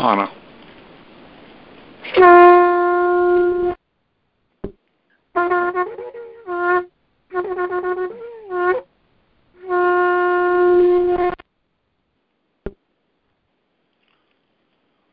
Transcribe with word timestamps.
Anna. 0.00 0.32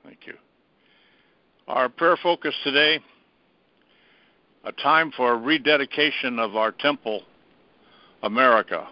Thank 0.04 0.26
you. 0.26 0.36
Our 1.68 1.90
prayer 1.90 2.18
focus 2.24 2.56
today 2.64 3.00
a 4.64 4.72
time 4.72 5.12
for 5.18 5.38
rededication 5.38 6.40
of 6.40 6.56
our 6.56 6.72
temple, 6.72 7.24
America. 8.24 8.88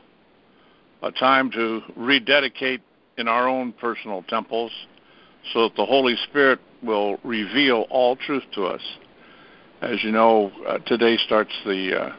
A 1.04 1.12
time 1.12 1.52
to 1.52 1.82
rededicate 1.96 2.82
in 3.18 3.30
our 3.30 3.48
own 3.48 3.72
personal 3.72 4.24
temples 4.24 4.72
so 5.54 5.64
that 5.64 5.76
the 5.76 5.86
Holy 5.86 6.16
Spirit 6.28 6.60
will 6.84 7.18
reveal 7.24 7.86
all 7.90 8.16
truth 8.16 8.44
to 8.54 8.66
us. 8.66 8.82
As 9.82 10.04
you 10.04 10.12
know, 10.12 10.52
uh, 10.68 10.80
today 10.80 11.18
starts 11.18 11.52
the 11.66 12.02
uh, 12.02 12.16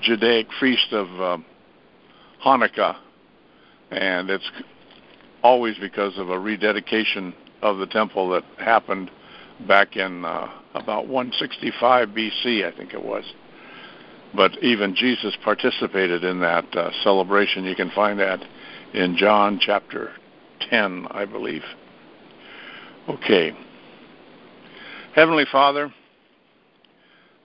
Judaic 0.00 0.46
feast 0.60 0.92
of 0.92 1.08
uh, 1.20 1.38
Hanukkah, 2.44 2.96
and 3.90 4.30
it's 4.30 4.50
always 5.42 5.76
because 5.78 6.16
of 6.18 6.30
a 6.30 6.38
rededication 6.38 7.34
of 7.62 7.78
the 7.78 7.86
temple 7.86 8.30
that 8.30 8.44
happened 8.58 9.10
back 9.66 9.96
in 9.96 10.24
uh, 10.24 10.48
about 10.74 11.08
165 11.08 12.08
BC, 12.10 12.64
I 12.64 12.76
think 12.76 12.94
it 12.94 13.02
was. 13.02 13.24
But 14.34 14.62
even 14.62 14.94
Jesus 14.94 15.36
participated 15.42 16.22
in 16.22 16.40
that 16.40 16.76
uh, 16.76 16.90
celebration. 17.02 17.64
You 17.64 17.74
can 17.74 17.90
find 17.90 18.20
that 18.20 18.40
in 18.94 19.16
John 19.16 19.58
chapter 19.60 20.12
10, 20.70 21.06
I 21.10 21.24
believe. 21.24 21.62
Okay. 23.08 23.52
Heavenly 25.14 25.46
Father, 25.50 25.92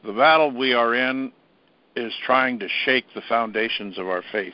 the 0.04 0.14
battle 0.14 0.52
we 0.52 0.74
are 0.74 0.94
in 0.94 1.32
is 1.96 2.14
trying 2.26 2.60
to 2.60 2.68
shake 2.86 3.06
the 3.16 3.22
foundations 3.30 3.98
of 3.98 4.08
our 4.08 4.24
faith. 4.32 4.54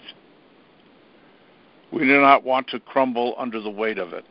We 1.91 2.01
do 2.01 2.21
not 2.21 2.43
want 2.43 2.67
to 2.69 2.79
crumble 2.79 3.33
under 3.37 3.59
the 3.59 3.69
weight 3.69 3.97
of 3.97 4.13
it. 4.13 4.25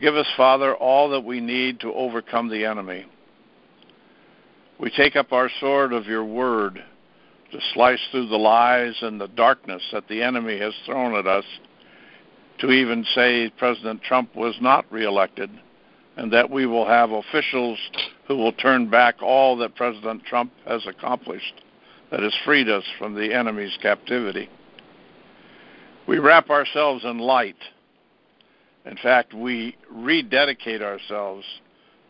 Give 0.00 0.16
us, 0.16 0.26
Father, 0.36 0.74
all 0.74 1.08
that 1.10 1.20
we 1.24 1.40
need 1.40 1.80
to 1.80 1.92
overcome 1.92 2.50
the 2.50 2.64
enemy. 2.64 3.06
We 4.78 4.90
take 4.90 5.16
up 5.16 5.32
our 5.32 5.48
sword 5.60 5.92
of 5.92 6.06
your 6.06 6.24
word 6.24 6.82
to 7.52 7.58
slice 7.72 8.00
through 8.10 8.28
the 8.28 8.36
lies 8.36 8.94
and 9.00 9.20
the 9.20 9.28
darkness 9.28 9.82
that 9.92 10.08
the 10.08 10.22
enemy 10.22 10.58
has 10.58 10.74
thrown 10.84 11.14
at 11.14 11.26
us 11.26 11.44
to 12.58 12.70
even 12.70 13.04
say 13.14 13.50
President 13.58 14.02
Trump 14.02 14.34
was 14.34 14.56
not 14.60 14.90
reelected 14.90 15.50
and 16.16 16.32
that 16.32 16.50
we 16.50 16.66
will 16.66 16.86
have 16.86 17.10
officials 17.10 17.78
who 18.26 18.36
will 18.36 18.52
turn 18.52 18.88
back 18.88 19.22
all 19.22 19.56
that 19.58 19.74
President 19.74 20.24
Trump 20.24 20.52
has 20.66 20.86
accomplished 20.86 21.62
that 22.10 22.20
has 22.20 22.34
freed 22.44 22.68
us 22.68 22.84
from 22.98 23.14
the 23.14 23.34
enemy's 23.34 23.76
captivity. 23.82 24.48
We 26.06 26.18
wrap 26.18 26.50
ourselves 26.50 27.04
in 27.04 27.18
light. 27.18 27.56
In 28.86 28.96
fact, 28.96 29.34
we 29.34 29.76
rededicate 29.90 30.80
ourselves 30.80 31.44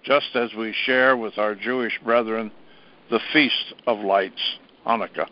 just 0.04 0.36
as 0.36 0.50
we 0.54 0.74
share 0.84 1.16
with 1.16 1.38
our 1.38 1.54
Jewish 1.54 1.98
brethren 2.04 2.52
the 3.10 3.20
Feast 3.32 3.74
of 3.86 3.98
Lights, 3.98 4.58
Hanukkah. 4.86 5.28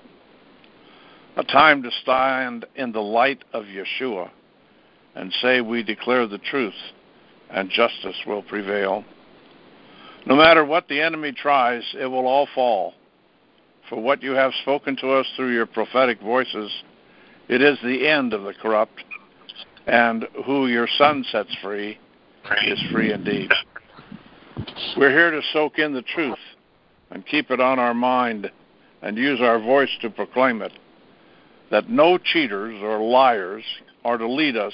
A 1.37 1.45
time 1.45 1.83
to 1.83 1.91
stand 2.03 2.65
in 2.75 2.93
the 2.93 3.03
light 3.03 3.45
of 3.53 3.65
Yeshua 3.65 4.31
and 5.15 5.33
say 5.41 5.61
we 5.61 5.83
declare 5.83 6.27
the 6.27 6.39
truth 6.39 6.75
and 7.51 7.71
justice 7.71 8.17
will 8.27 8.43
prevail. 8.43 9.05
No 10.27 10.37
matter 10.37 10.65
what 10.65 10.89
the 10.89 11.01
enemy 11.01 11.33
tries, 11.33 11.83
it 11.99 12.07
will 12.07 12.27
all 12.27 12.49
fall. 12.55 12.95
For 13.89 14.01
what 14.01 14.23
you 14.23 14.33
have 14.33 14.53
spoken 14.63 14.97
to 14.97 15.13
us 15.13 15.27
through 15.37 15.53
your 15.53 15.67
prophetic 15.67 16.21
voices, 16.21 16.71
it 17.49 17.61
is 17.61 17.79
the 17.83 18.09
end 18.09 18.33
of 18.33 18.43
the 18.43 18.55
corrupt, 18.55 19.05
and 19.87 20.27
who 20.47 20.67
your 20.67 20.89
Son 20.97 21.25
sets 21.31 21.55
free 21.63 21.99
is 22.67 22.83
free 22.91 23.13
indeed. 23.13 23.51
We're 24.97 25.11
here 25.11 25.31
to 25.31 25.43
soak 25.53 25.79
in 25.79 25.93
the 25.93 26.03
truth 26.03 26.39
and 27.11 27.27
keep 27.27 27.51
it 27.51 27.61
on 27.61 27.79
our 27.79 27.95
mind 27.95 28.51
and 29.03 29.19
use 29.19 29.41
our 29.41 29.59
voice 29.59 29.91
to 30.01 30.09
proclaim 30.09 30.63
it 30.63 30.73
that 31.71 31.91
no 31.91 32.19
cheaters 32.19 32.81
or 32.83 33.01
liars 33.01 33.65
are 34.05 34.19
to 34.19 34.29
lead 34.29 34.57
us 34.57 34.73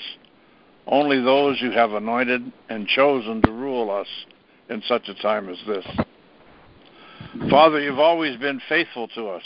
only 0.91 1.23
those 1.23 1.61
you 1.61 1.71
have 1.71 1.93
anointed 1.93 2.53
and 2.69 2.87
chosen 2.87 3.41
to 3.43 3.53
rule 3.53 3.91
us 3.91 4.09
in 4.69 4.83
such 4.87 5.09
a 5.09 5.15
time 5.15 5.49
as 5.49 5.59
this. 5.67 5.87
Father, 7.49 7.81
you've 7.81 8.01
always 8.01 8.37
been 8.39 8.61
faithful 8.69 9.07
to 9.09 9.29
us 9.29 9.45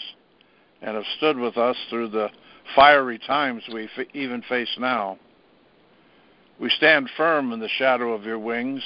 and 0.80 0.96
have 0.96 1.04
stood 1.18 1.36
with 1.36 1.58
us 1.58 1.76
through 1.90 2.08
the 2.08 2.30
fiery 2.74 3.18
times 3.18 3.62
we 3.72 3.84
f- 3.84 4.06
even 4.14 4.40
face 4.42 4.74
now. 4.78 5.18
We 6.58 6.70
stand 6.70 7.10
firm 7.16 7.52
in 7.52 7.60
the 7.60 7.68
shadow 7.68 8.12
of 8.12 8.24
your 8.24 8.38
wings 8.38 8.82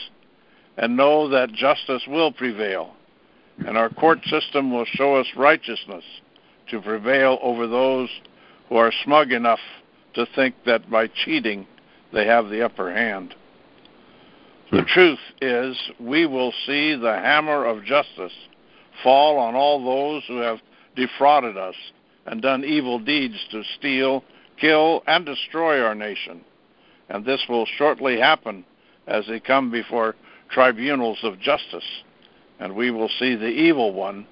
and 0.77 0.97
know 0.97 1.29
that 1.29 1.53
justice 1.53 2.03
will 2.09 2.33
prevail, 2.33 2.95
and 3.67 3.79
our 3.79 3.89
court 3.89 4.19
system 4.25 4.73
will 4.73 4.85
show 4.85 5.17
us 5.17 5.27
righteousness 5.37 6.05
to 6.71 6.81
prevail 6.81 7.39
over 7.41 7.69
those 7.69 8.09
who 8.69 8.77
are 8.77 8.93
smug 9.05 9.31
enough 9.31 9.61
to 10.15 10.27
think 10.35 10.55
that 10.67 10.91
by 10.91 11.09
cheating 11.25 11.67
they 12.13 12.27
have 12.27 12.49
the 12.49 12.65
upper 12.65 12.93
hand. 12.93 13.35
The 14.71 14.83
hmm. 14.83 14.87
truth 14.87 15.19
is, 15.41 15.77
we 15.99 16.27
will 16.27 16.53
see 16.67 16.95
the 16.95 17.15
hammer 17.15 17.65
of 17.65 17.85
justice 17.85 18.33
fall 19.03 19.39
on 19.39 19.55
all 19.55 19.85
those 19.85 20.25
who 20.27 20.39
have 20.39 20.59
defrauded 20.97 21.57
us 21.57 21.77
and 22.27 22.43
done 22.43 22.65
evil 22.65 22.99
deeds 22.99 23.37
to 23.51 23.63
steal, 23.79 24.25
kill, 24.61 25.03
and 25.07 25.25
destroy 25.25 25.81
our 25.81 25.95
nation. 25.95 26.43
And 27.09 27.25
this 27.25 27.43
will 27.49 27.67
shortly 27.79 28.19
happen 28.19 28.65
as 29.07 29.27
they 29.27 29.41
come 29.41 29.71
before 29.71 30.15
tribunals 30.51 31.19
of 31.23 31.41
justice. 31.41 31.85
And 32.61 32.75
we 32.75 32.91
will 32.91 33.09
see 33.19 33.35
the 33.35 33.47
evil 33.47 33.95
one 33.95 34.27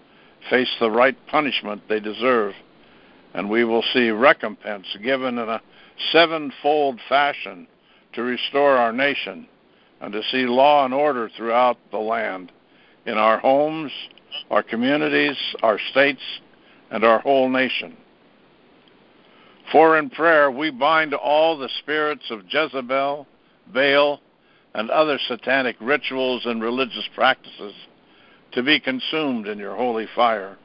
face 0.50 0.74
the 0.80 0.90
right 0.90 1.16
punishment 1.28 1.82
they 1.88 2.00
deserve. 2.00 2.52
And 3.36 3.50
we 3.50 3.64
will 3.64 3.84
see 3.92 4.08
recompense 4.08 4.86
given 5.02 5.36
in 5.36 5.46
a 5.46 5.60
sevenfold 6.10 6.98
fashion 7.06 7.68
to 8.14 8.22
restore 8.22 8.78
our 8.78 8.94
nation 8.94 9.46
and 10.00 10.10
to 10.14 10.22
see 10.30 10.46
law 10.46 10.86
and 10.86 10.94
order 10.94 11.28
throughout 11.36 11.76
the 11.90 11.98
land, 11.98 12.50
in 13.04 13.18
our 13.18 13.38
homes, 13.38 13.92
our 14.50 14.62
communities, 14.62 15.36
our 15.62 15.78
states, 15.90 16.22
and 16.90 17.04
our 17.04 17.18
whole 17.18 17.50
nation. 17.50 17.98
For 19.70 19.98
in 19.98 20.08
prayer 20.08 20.50
we 20.50 20.70
bind 20.70 21.12
all 21.12 21.58
the 21.58 21.68
spirits 21.80 22.30
of 22.30 22.44
Jezebel, 22.48 23.26
Baal, 23.66 24.20
and 24.74 24.90
other 24.90 25.18
satanic 25.28 25.76
rituals 25.78 26.46
and 26.46 26.62
religious 26.62 27.08
practices 27.14 27.74
to 28.52 28.62
be 28.62 28.80
consumed 28.80 29.46
in 29.46 29.58
your 29.58 29.76
holy 29.76 30.06
fire. 30.14 30.56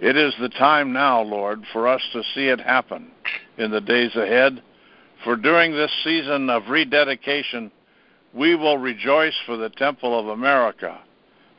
It 0.00 0.16
is 0.16 0.32
the 0.40 0.48
time 0.48 0.92
now, 0.92 1.22
Lord, 1.22 1.64
for 1.72 1.88
us 1.88 2.02
to 2.12 2.22
see 2.34 2.46
it 2.48 2.60
happen 2.60 3.10
in 3.56 3.72
the 3.72 3.80
days 3.80 4.14
ahead, 4.14 4.62
for 5.24 5.34
during 5.34 5.72
this 5.72 5.90
season 6.04 6.48
of 6.48 6.68
rededication, 6.68 7.72
we 8.32 8.54
will 8.54 8.78
rejoice 8.78 9.34
for 9.44 9.56
the 9.56 9.70
temple 9.70 10.16
of 10.18 10.28
America, 10.28 11.00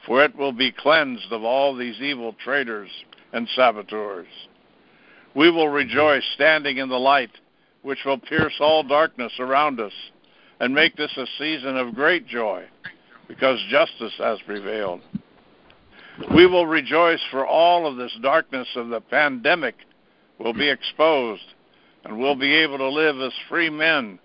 for 0.06 0.24
it 0.24 0.36
will 0.38 0.54
be 0.54 0.72
cleansed 0.72 1.32
of 1.32 1.44
all 1.44 1.76
these 1.76 2.00
evil 2.00 2.34
traitors 2.42 2.90
and 3.34 3.48
saboteurs. 3.56 4.28
We 5.36 5.52
will 5.52 5.68
rejoice 5.68 6.24
standing 6.36 6.78
in 6.78 6.88
the 6.88 7.00
light, 7.00 7.32
which 7.82 8.06
will 8.06 8.18
pierce 8.18 8.56
all 8.62 8.84
darkness 8.84 9.34
around 9.40 9.82
us, 9.82 9.94
and 10.62 10.74
make 10.74 10.96
this 10.96 11.16
a 11.18 11.26
season 11.38 11.76
of 11.76 11.94
great 11.94 12.26
joy, 12.26 12.66
because 13.28 13.60
justice 13.70 14.14
has 14.18 14.40
prevailed. 14.46 15.02
We 16.34 16.46
will 16.46 16.68
rejoice 16.68 17.22
for 17.32 17.46
all 17.46 17.88
of 17.88 17.96
this 17.96 18.16
darkness 18.22 18.68
of 18.76 18.90
the 18.90 19.02
pandemic 19.02 19.76
will 20.38 20.54
be 20.54 20.70
exposed, 20.70 21.44
and 22.04 22.20
we'll 22.20 22.36
be 22.36 22.56
able 22.56 22.78
to 22.78 22.90
live 22.90 23.20
as 23.22 23.34
free 23.48 23.70
men 23.70 24.20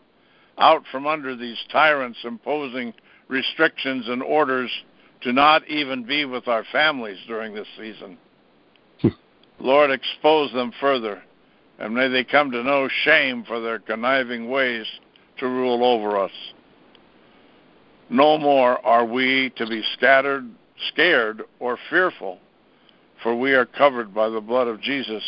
out 0.58 0.82
from 0.90 1.06
under 1.06 1.36
these 1.36 1.58
tyrants 1.70 2.18
imposing 2.24 2.94
restrictions 3.28 4.08
and 4.08 4.22
orders 4.22 4.70
to 5.22 5.32
not 5.32 5.66
even 5.68 6.04
be 6.04 6.24
with 6.24 6.48
our 6.48 6.64
families 6.70 7.18
during 7.26 7.54
this 7.54 7.66
season. 7.78 8.18
Hmm. 9.00 9.08
Lord, 9.58 9.90
expose 9.90 10.52
them 10.52 10.72
further, 10.80 11.22
and 11.78 11.94
may 11.94 12.08
they 12.08 12.24
come 12.24 12.50
to 12.50 12.62
know 12.62 12.88
shame 13.04 13.44
for 13.44 13.60
their 13.60 13.78
conniving 13.78 14.50
ways 14.50 14.86
to 15.38 15.46
rule 15.46 15.84
over 15.84 16.18
us. 16.18 16.32
No 18.10 18.36
more 18.36 18.84
are 18.84 19.04
we 19.04 19.50
to 19.56 19.66
be 19.66 19.82
scattered 19.94 20.48
scared 20.88 21.42
or 21.60 21.78
fearful, 21.90 22.38
for 23.22 23.38
we 23.38 23.52
are 23.52 23.66
covered 23.66 24.14
by 24.14 24.28
the 24.28 24.40
blood 24.40 24.68
of 24.68 24.80
Jesus, 24.80 25.22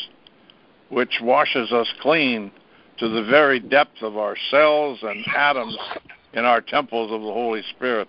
which 0.91 1.19
washes 1.23 1.73
us 1.73 1.89
clean 2.01 2.51
to 2.99 3.09
the 3.09 3.25
very 3.25 3.61
depth 3.61 4.03
of 4.03 4.17
our 4.17 4.37
cells 4.51 4.99
and 5.03 5.25
atoms 5.37 5.77
in 6.33 6.45
our 6.45 6.61
temples 6.61 7.13
of 7.13 7.21
the 7.21 7.33
Holy 7.33 7.63
Spirit. 7.75 8.09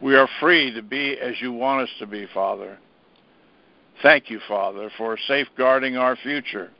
We 0.00 0.16
are 0.16 0.28
free 0.40 0.72
to 0.74 0.82
be 0.82 1.18
as 1.18 1.40
you 1.40 1.52
want 1.52 1.82
us 1.82 1.94
to 1.98 2.06
be, 2.06 2.26
Father. 2.32 2.78
Thank 4.02 4.30
you, 4.30 4.40
Father, 4.48 4.90
for 4.96 5.18
safeguarding 5.28 5.96
our 5.96 6.16
future 6.16 6.70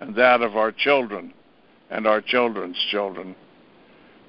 and 0.00 0.14
that 0.16 0.42
of 0.42 0.56
our 0.56 0.72
children 0.72 1.32
and 1.90 2.06
our 2.06 2.20
children's 2.20 2.78
children. 2.90 3.36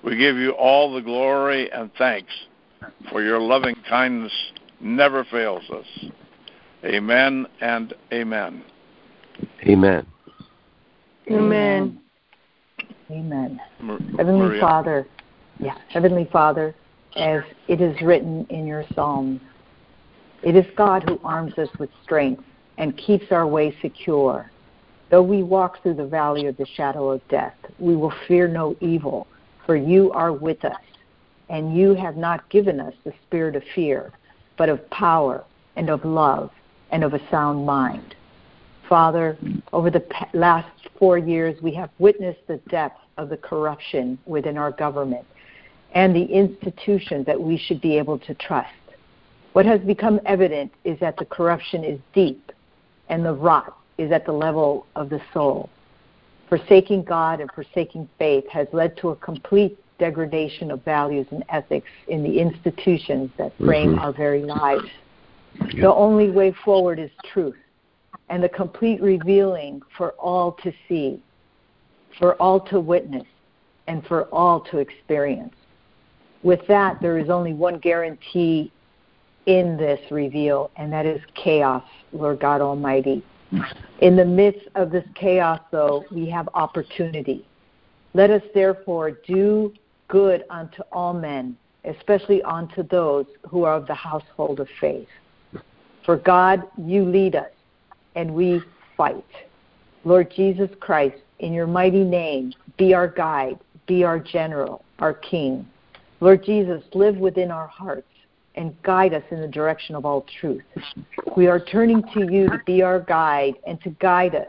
We 0.03 0.15
give 0.17 0.37
you 0.37 0.51
all 0.51 0.93
the 0.93 1.01
glory 1.01 1.71
and 1.71 1.89
thanks 1.97 2.31
for 3.11 3.21
your 3.21 3.39
loving 3.39 3.75
kindness 3.87 4.33
never 4.79 5.23
fails 5.25 5.63
us. 5.69 6.11
Amen 6.85 7.47
and 7.61 7.93
amen. 8.13 8.63
Amen. 9.67 10.05
Amen. 11.29 11.99
Amen. 13.09 13.59
Heavenly 14.17 14.59
Father, 14.59 15.07
yeah, 15.59 15.77
Heavenly 15.89 16.29
Father, 16.31 16.75
as 17.15 17.41
it 17.67 17.81
is 17.81 17.99
written 18.01 18.45
in 18.49 18.67
your 18.67 18.85
Psalms, 18.93 19.41
it 20.43 20.55
is 20.55 20.65
God 20.75 21.03
who 21.03 21.19
arms 21.23 21.57
us 21.57 21.69
with 21.79 21.89
strength 22.03 22.43
and 22.77 22.95
keeps 22.97 23.31
our 23.31 23.47
way 23.47 23.75
secure. 23.81 24.51
Though 25.09 25.23
we 25.23 25.41
walk 25.41 25.81
through 25.81 25.95
the 25.95 26.05
valley 26.05 26.47
of 26.47 26.57
the 26.57 26.67
shadow 26.75 27.11
of 27.11 27.27
death, 27.29 27.55
we 27.79 27.95
will 27.95 28.13
fear 28.27 28.47
no 28.47 28.75
evil, 28.81 29.25
for 29.65 29.75
you 29.75 30.11
are 30.11 30.33
with 30.33 30.63
us, 30.65 30.75
and 31.49 31.75
you 31.75 31.93
have 31.93 32.17
not 32.17 32.47
given 32.49 32.79
us 32.79 32.93
the 33.03 33.13
spirit 33.25 33.55
of 33.55 33.63
fear, 33.75 34.11
but 34.57 34.69
of 34.69 34.89
power 34.89 35.43
and 35.75 35.89
of 35.89 36.03
love 36.03 36.51
and 36.91 37.03
of 37.03 37.13
a 37.13 37.29
sound 37.29 37.65
mind. 37.65 38.15
Father, 38.89 39.37
over 39.73 39.89
the 39.89 40.03
last 40.33 40.69
four 40.97 41.17
years, 41.17 41.61
we 41.61 41.73
have 41.73 41.89
witnessed 41.99 42.45
the 42.47 42.57
depth 42.69 42.99
of 43.17 43.29
the 43.29 43.37
corruption 43.37 44.17
within 44.25 44.57
our 44.57 44.71
government 44.71 45.25
and 45.93 46.15
the 46.15 46.23
institutions 46.23 47.25
that 47.25 47.39
we 47.39 47.57
should 47.57 47.81
be 47.81 47.97
able 47.97 48.19
to 48.19 48.33
trust. 48.35 48.69
What 49.53 49.65
has 49.65 49.81
become 49.81 50.19
evident 50.25 50.71
is 50.83 50.99
that 50.99 51.17
the 51.17 51.25
corruption 51.25 51.83
is 51.83 51.99
deep 52.13 52.51
and 53.09 53.25
the 53.25 53.33
rot 53.33 53.77
is 53.97 54.11
at 54.11 54.25
the 54.25 54.31
level 54.31 54.85
of 54.95 55.09
the 55.09 55.21
soul. 55.33 55.69
Forsaking 56.49 57.03
God 57.03 57.41
and 57.41 57.49
forsaking 57.51 58.07
faith 58.19 58.47
has 58.49 58.67
led 58.71 58.95
to 58.97 59.09
a 59.09 59.15
complete 59.15 59.77
degradation 59.99 60.71
of 60.71 60.83
values 60.83 61.27
and 61.31 61.43
ethics 61.49 61.89
in 62.07 62.23
the 62.23 62.39
institutions 62.39 63.29
that 63.37 63.55
frame 63.57 63.91
mm-hmm. 63.91 63.99
our 63.99 64.13
very 64.13 64.43
lives. 64.43 64.85
The 65.79 65.93
only 65.93 66.29
way 66.29 66.53
forward 66.63 66.99
is 66.99 67.09
truth 67.33 67.55
and 68.29 68.43
the 68.43 68.49
complete 68.49 69.01
revealing 69.01 69.81
for 69.97 70.11
all 70.13 70.53
to 70.63 70.71
see, 70.87 71.21
for 72.19 72.35
all 72.35 72.59
to 72.59 72.79
witness, 72.79 73.25
and 73.87 74.05
for 74.05 74.23
all 74.25 74.59
to 74.59 74.79
experience. 74.79 75.53
With 76.43 76.59
that, 76.67 77.01
there 77.01 77.17
is 77.17 77.29
only 77.29 77.53
one 77.53 77.79
guarantee 77.79 78.71
in 79.45 79.77
this 79.77 79.99
reveal, 80.11 80.71
and 80.75 80.91
that 80.91 81.05
is 81.05 81.21
chaos, 81.35 81.83
Lord 82.11 82.39
God 82.39 82.59
Almighty. 82.59 83.23
In 84.01 84.17
the 84.17 84.25
midst 84.25 84.67
of 84.75 84.91
this 84.91 85.05
chaos, 85.15 85.61
though, 85.71 86.03
we 86.11 86.29
have 86.29 86.49
opportunity. 86.53 87.45
Let 88.13 88.29
us 88.29 88.41
therefore 88.53 89.11
do 89.25 89.73
good 90.07 90.43
unto 90.49 90.81
all 90.91 91.13
men, 91.13 91.57
especially 91.85 92.41
unto 92.43 92.83
those 92.83 93.25
who 93.49 93.63
are 93.63 93.75
of 93.75 93.87
the 93.87 93.93
household 93.93 94.59
of 94.59 94.67
faith. 94.79 95.07
For 96.05 96.17
God, 96.17 96.63
you 96.77 97.03
lead 97.03 97.35
us, 97.35 97.51
and 98.15 98.33
we 98.33 98.61
fight. 98.95 99.25
Lord 100.05 100.31
Jesus 100.35 100.69
Christ, 100.79 101.17
in 101.39 101.53
your 101.53 101.67
mighty 101.67 102.03
name, 102.03 102.53
be 102.77 102.93
our 102.93 103.07
guide, 103.07 103.59
be 103.87 104.03
our 104.03 104.19
general, 104.19 104.83
our 104.99 105.13
king. 105.13 105.67
Lord 106.19 106.43
Jesus, 106.43 106.83
live 106.93 107.17
within 107.17 107.51
our 107.51 107.67
hearts 107.67 108.07
and 108.55 108.75
guide 108.81 109.13
us 109.13 109.23
in 109.29 109.39
the 109.39 109.47
direction 109.47 109.95
of 109.95 110.05
all 110.05 110.25
truth. 110.39 110.63
We 111.35 111.47
are 111.47 111.59
turning 111.59 112.01
to 112.13 112.31
you 112.31 112.49
to 112.49 112.59
be 112.65 112.81
our 112.81 112.99
guide 112.99 113.55
and 113.67 113.79
to 113.81 113.91
guide 113.99 114.33
us. 114.33 114.47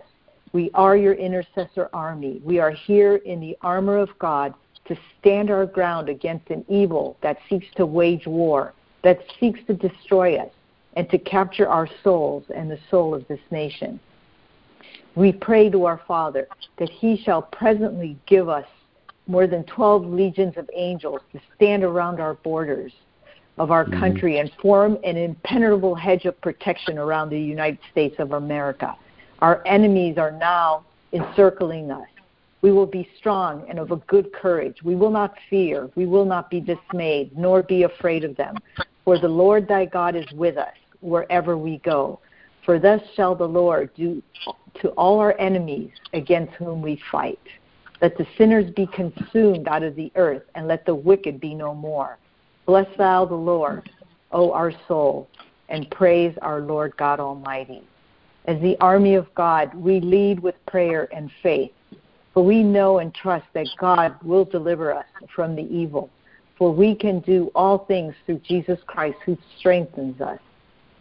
We 0.53 0.71
are 0.73 0.97
your 0.97 1.13
intercessor 1.13 1.91
army. 1.93 2.41
We 2.43 2.59
are 2.59 2.71
here 2.71 3.17
in 3.17 3.39
the 3.41 3.57
armor 3.61 3.99
of 3.99 4.09
God 4.19 4.55
to 4.88 4.96
stand 5.20 5.50
our 5.50 5.67
ground 5.67 6.08
against 6.08 6.50
an 6.50 6.64
evil 6.69 7.17
that 7.23 7.38
seeks 7.49 7.67
to 7.76 7.87
wage 7.87 8.26
war, 8.26 8.75
that 9.05 9.19
seeks 9.38 9.61
to 9.67 9.75
destroy 9.75 10.37
us, 10.37 10.50
and 10.96 11.08
to 11.11 11.19
capture 11.19 11.69
our 11.69 11.88
souls 12.02 12.44
and 12.55 12.70
the 12.70 12.79
soul 12.90 13.14
of 13.14 13.26
this 13.29 13.40
nation. 13.50 14.00
We 15.14 15.32
pray 15.32 15.70
to 15.70 15.85
our 15.85 16.00
Father 16.08 16.49
that 16.79 16.88
He 16.88 17.17
shall 17.25 17.43
presently 17.43 18.17
give 18.26 18.49
us 18.49 18.67
more 19.26 19.46
than 19.46 19.64
12 19.64 20.06
legions 20.06 20.55
of 20.56 20.69
angels 20.75 21.20
to 21.32 21.40
stand 21.55 21.85
around 21.85 22.19
our 22.19 22.35
borders 22.35 22.93
of 23.58 23.70
our 23.70 23.85
mm-hmm. 23.85 24.00
country 24.00 24.38
and 24.38 24.50
form 24.61 24.99
an 25.05 25.17
impenetrable 25.17 25.94
hedge 25.94 26.25
of 26.25 26.40
protection 26.40 26.99
around 26.99 27.31
the 27.31 27.38
United 27.38 27.79
States 27.90 28.17
of 28.19 28.32
America. 28.32 28.96
Our 29.40 29.62
enemies 29.67 30.19
are 30.19 30.31
now 30.31 30.85
encircling 31.12 31.90
us. 31.90 32.06
We 32.63 32.73
will 32.73 32.87
be 32.87 33.09
strong 33.19 33.65
and 33.69 33.79
of 33.79 33.93
a 33.93 33.97
good 33.97 34.33
courage. 34.33 34.83
We 34.83 34.97
will 34.97 35.11
not 35.11 35.35
fear. 35.49 35.91
We 35.95 36.07
will 36.07 36.25
not 36.25 36.51
be 36.51 36.61
dismayed, 36.61 37.37
nor 37.37 37.63
be 37.63 37.85
afraid 37.85 38.25
of 38.25 38.37
them. 38.37 38.57
For 39.05 39.19
the 39.19 39.29
Lord 39.29 39.69
thy 39.69 39.85
God 39.85 40.17
is 40.17 40.31
with 40.33 40.57
us 40.57 40.75
wherever 41.01 41.57
we 41.57 41.79
go. 41.79 42.21
For 42.65 42.79
thus 42.79 43.01
shall 43.15 43.35
the 43.35 43.49
Lord 43.49 43.91
do 43.95 44.23
to 44.81 44.89
all 44.91 45.21
our 45.21 45.39
enemies 45.39 45.91
against 46.13 46.53
whom 46.55 46.83
we 46.83 47.01
fight. 47.11 47.39
Let 48.01 48.17
the 48.17 48.27
sinners 48.37 48.71
be 48.75 48.87
consumed 48.87 49.67
out 49.67 49.83
of 49.83 49.97
the 49.97 50.13
earth, 50.15 50.43
and 50.55 50.69
let 50.69 50.87
the 50.87 50.95
wicked 50.95 51.41
be 51.41 51.55
no 51.55 51.75
more. 51.75 52.19
Bless 52.67 52.87
thou 52.97 53.25
the 53.25 53.35
Lord, 53.35 53.91
O 54.31 54.53
our 54.53 54.73
soul, 54.87 55.29
and 55.69 55.91
praise 55.91 56.37
our 56.43 56.61
Lord 56.61 56.97
God 56.97 57.19
Almighty. 57.19 57.83
As 58.45 58.61
the 58.61 58.77
army 58.81 59.15
of 59.15 59.35
God, 59.35 59.75
we 59.75 60.01
lead 60.01 60.39
with 60.41 60.55
prayer 60.67 61.09
and 61.13 61.31
faith, 61.43 61.73
for 62.38 62.44
we 62.44 62.62
know 62.62 63.00
and 63.00 63.12
trust 63.12 63.46
that 63.52 63.67
God 63.81 64.14
will 64.23 64.44
deliver 64.44 64.93
us 64.94 65.06
from 65.35 65.56
the 65.56 65.62
evil. 65.62 66.08
For 66.56 66.73
we 66.73 66.94
can 66.94 67.19
do 67.19 67.50
all 67.52 67.79
things 67.79 68.14
through 68.25 68.43
Jesus 68.46 68.79
Christ 68.87 69.19
who 69.26 69.37
strengthens 69.58 70.20
us. 70.20 70.38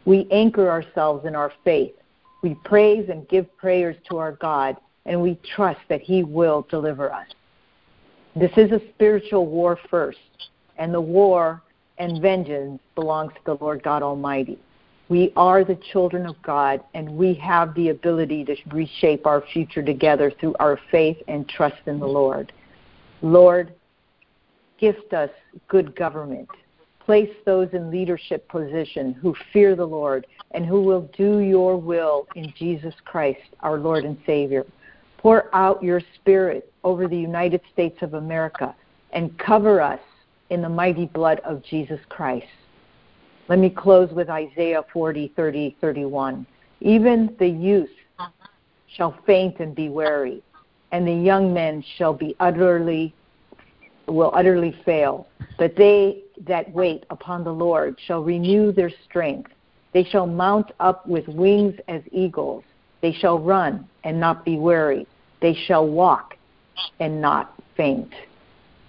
We 0.05 0.27
anchor 0.31 0.67
ourselves 0.67 1.27
in 1.27 1.35
our 1.35 1.53
faith. 1.63 1.93
We 2.41 2.55
praise 2.65 3.09
and 3.09 3.29
give 3.29 3.55
prayers 3.55 3.95
to 4.09 4.17
our 4.17 4.31
God, 4.31 4.77
and 5.05 5.21
we 5.21 5.37
trust 5.55 5.81
that 5.89 6.01
He 6.01 6.23
will 6.23 6.65
deliver 6.71 7.13
us. 7.13 7.27
This 8.35 8.53
is 8.57 8.71
a 8.71 8.81
spiritual 8.95 9.45
war 9.45 9.77
first 9.91 10.49
and 10.79 10.91
the 10.91 11.01
war 11.01 11.61
and 11.99 12.19
vengeance 12.19 12.81
belongs 12.95 13.31
to 13.33 13.39
the 13.45 13.63
Lord 13.63 13.83
God 13.83 14.01
Almighty. 14.01 14.57
We 15.09 15.31
are 15.37 15.63
the 15.63 15.79
children 15.91 16.25
of 16.25 16.41
God, 16.41 16.81
and 16.93 17.09
we 17.09 17.33
have 17.35 17.73
the 17.75 17.89
ability 17.89 18.43
to 18.45 18.55
reshape 18.71 19.25
our 19.25 19.41
future 19.53 19.81
together 19.81 20.31
through 20.31 20.55
our 20.59 20.77
faith 20.91 21.17
and 21.29 21.47
trust 21.47 21.77
in 21.85 21.99
the 21.99 22.07
Lord. 22.07 22.51
Lord, 23.21 23.73
gift 24.77 25.13
us 25.13 25.29
good 25.69 25.95
government. 25.95 26.49
Place 26.99 27.33
those 27.45 27.69
in 27.71 27.89
leadership 27.89 28.49
position 28.49 29.13
who 29.13 29.33
fear 29.53 29.77
the 29.77 29.85
Lord 29.85 30.27
and 30.51 30.65
who 30.65 30.81
will 30.81 31.09
do 31.17 31.39
your 31.39 31.77
will 31.77 32.27
in 32.35 32.53
Jesus 32.57 32.93
Christ, 33.05 33.39
our 33.61 33.77
Lord 33.77 34.03
and 34.03 34.17
Savior. 34.25 34.65
Pour 35.17 35.49
out 35.55 35.81
your 35.81 36.01
Spirit 36.15 36.71
over 36.83 37.07
the 37.07 37.17
United 37.17 37.61
States 37.71 37.97
of 38.01 38.13
America 38.13 38.75
and 39.11 39.37
cover 39.39 39.79
us 39.81 40.01
in 40.49 40.61
the 40.61 40.69
mighty 40.69 41.05
blood 41.05 41.39
of 41.45 41.63
Jesus 41.63 41.99
Christ. 42.09 42.47
Let 43.49 43.59
me 43.59 43.69
close 43.69 44.11
with 44.11 44.29
Isaiah 44.29 44.83
40, 44.91 45.31
30, 45.35 45.77
31. 45.79 46.45
Even 46.81 47.33
the 47.39 47.47
youth 47.47 47.89
shall 48.95 49.17
faint 49.25 49.59
and 49.59 49.73
be 49.73 49.87
weary, 49.87 50.43
and 50.91 51.07
the 51.07 51.13
young 51.13 51.53
men 51.53 51.83
shall 51.97 52.13
be 52.13 52.35
utterly 52.39 53.13
will 54.07 54.31
utterly 54.33 54.75
fail. 54.85 55.27
But 55.57 55.75
they 55.75 56.23
that 56.45 56.71
wait 56.71 57.05
upon 57.09 57.43
the 57.43 57.53
Lord 57.53 57.97
shall 58.05 58.23
renew 58.23 58.71
their 58.71 58.91
strength. 59.05 59.51
They 59.93 60.03
shall 60.03 60.27
mount 60.27 60.71
up 60.79 61.07
with 61.07 61.27
wings 61.27 61.75
as 61.87 62.01
eagles. 62.11 62.63
They 63.01 63.13
shall 63.13 63.39
run 63.39 63.87
and 64.03 64.19
not 64.19 64.45
be 64.45 64.57
weary. 64.57 65.07
They 65.41 65.53
shall 65.53 65.87
walk 65.87 66.35
and 66.99 67.21
not 67.21 67.53
faint. 67.75 68.13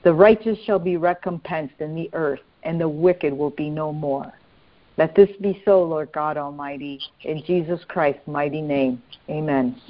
The 0.02 0.12
righteous 0.12 0.58
shall 0.64 0.78
be 0.78 0.96
recompensed 0.96 1.80
in 1.80 1.94
the 1.94 2.10
earth, 2.12 2.40
and 2.62 2.80
the 2.80 2.88
wicked 2.88 3.32
will 3.32 3.50
be 3.50 3.70
no 3.70 3.92
more. 3.92 4.32
Let 4.98 5.14
this 5.14 5.30
be 5.40 5.62
so, 5.64 5.84
Lord 5.84 6.10
God 6.12 6.36
Almighty, 6.36 7.00
in 7.22 7.44
Jesus 7.46 7.80
Christ's 7.86 8.26
mighty 8.26 8.60
name. 8.60 9.00
Amen. 9.30 9.80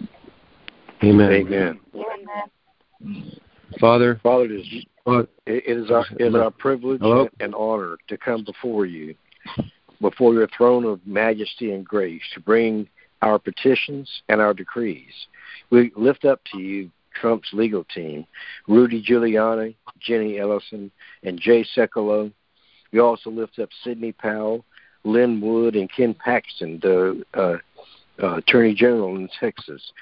Amen. 1.03 1.33
Amen. 1.33 1.81
Father, 3.81 4.21
Father, 4.23 4.45
it 4.45 4.53
is, 4.53 4.85
it 5.47 5.65
is 5.67 5.91
our, 5.91 6.05
it 6.19 6.25
is 6.25 6.35
our 6.35 6.51
privilege 6.51 7.01
Hello? 7.01 7.27
and 7.41 7.55
honor 7.55 7.97
to 8.09 8.19
come 8.19 8.45
before 8.45 8.85
you, 8.85 9.15
before 10.03 10.35
your 10.35 10.49
throne 10.55 10.85
of 10.85 11.01
majesty 11.07 11.73
and 11.73 11.87
grace, 11.87 12.23
to 12.35 12.41
bring 12.41 12.87
our 13.23 13.39
petitions 13.39 14.11
and 14.29 14.43
our 14.43 14.53
decrees. 14.53 15.13
We 15.71 15.91
lift 15.97 16.27
up 16.27 16.43
to 16.53 16.59
you 16.59 16.91
Trump's 17.19 17.49
legal 17.55 17.85
team, 17.85 18.27
Rudy 18.67 19.03
Giuliani, 19.03 19.75
Jenny 20.01 20.39
Ellison, 20.39 20.91
and 21.23 21.41
Jay 21.41 21.65
Sekulow. 21.75 22.31
We 22.93 22.99
also 23.01 23.31
lift 23.31 23.59
up 23.59 23.71
Sidney 23.83 24.13
Powell, 24.13 24.65
Lin 25.09 25.41
Wood, 25.41 25.75
and 25.75 25.91
Ken 25.91 26.15
Paxton, 26.15 26.79
the 26.81 27.25
uh, 27.35 27.57
uh, 28.23 28.37
Attorney 28.37 28.75
General 28.75 29.17
in 29.17 29.29
Texas. 29.41 29.93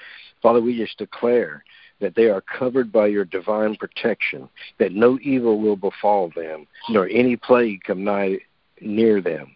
Father, 0.41 0.61
we 0.61 0.77
just 0.77 0.97
declare 0.97 1.63
that 1.99 2.15
they 2.15 2.25
are 2.25 2.41
covered 2.41 2.91
by 2.91 3.07
your 3.07 3.25
divine 3.25 3.75
protection, 3.75 4.47
that 4.77 4.91
no 4.91 5.17
evil 5.21 5.59
will 5.59 5.75
befall 5.75 6.31
them, 6.35 6.67
nor 6.89 7.07
any 7.07 7.35
plague 7.35 7.83
come 7.83 8.03
nigh 8.03 8.37
near 8.81 9.21
them. 9.21 9.55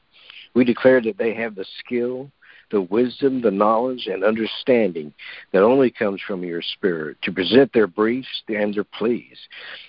We 0.53 0.65
declare 0.65 1.01
that 1.01 1.17
they 1.17 1.33
have 1.35 1.55
the 1.55 1.65
skill, 1.79 2.31
the 2.71 2.81
wisdom, 2.81 3.41
the 3.41 3.51
knowledge, 3.51 4.07
and 4.07 4.23
understanding 4.23 5.13
that 5.51 5.61
only 5.61 5.91
comes 5.91 6.21
from 6.25 6.43
your 6.43 6.61
Spirit 6.61 7.17
to 7.21 7.31
present 7.31 7.71
their 7.73 7.87
briefs 7.87 8.41
and 8.47 8.73
their 8.73 8.83
pleas, 8.83 9.37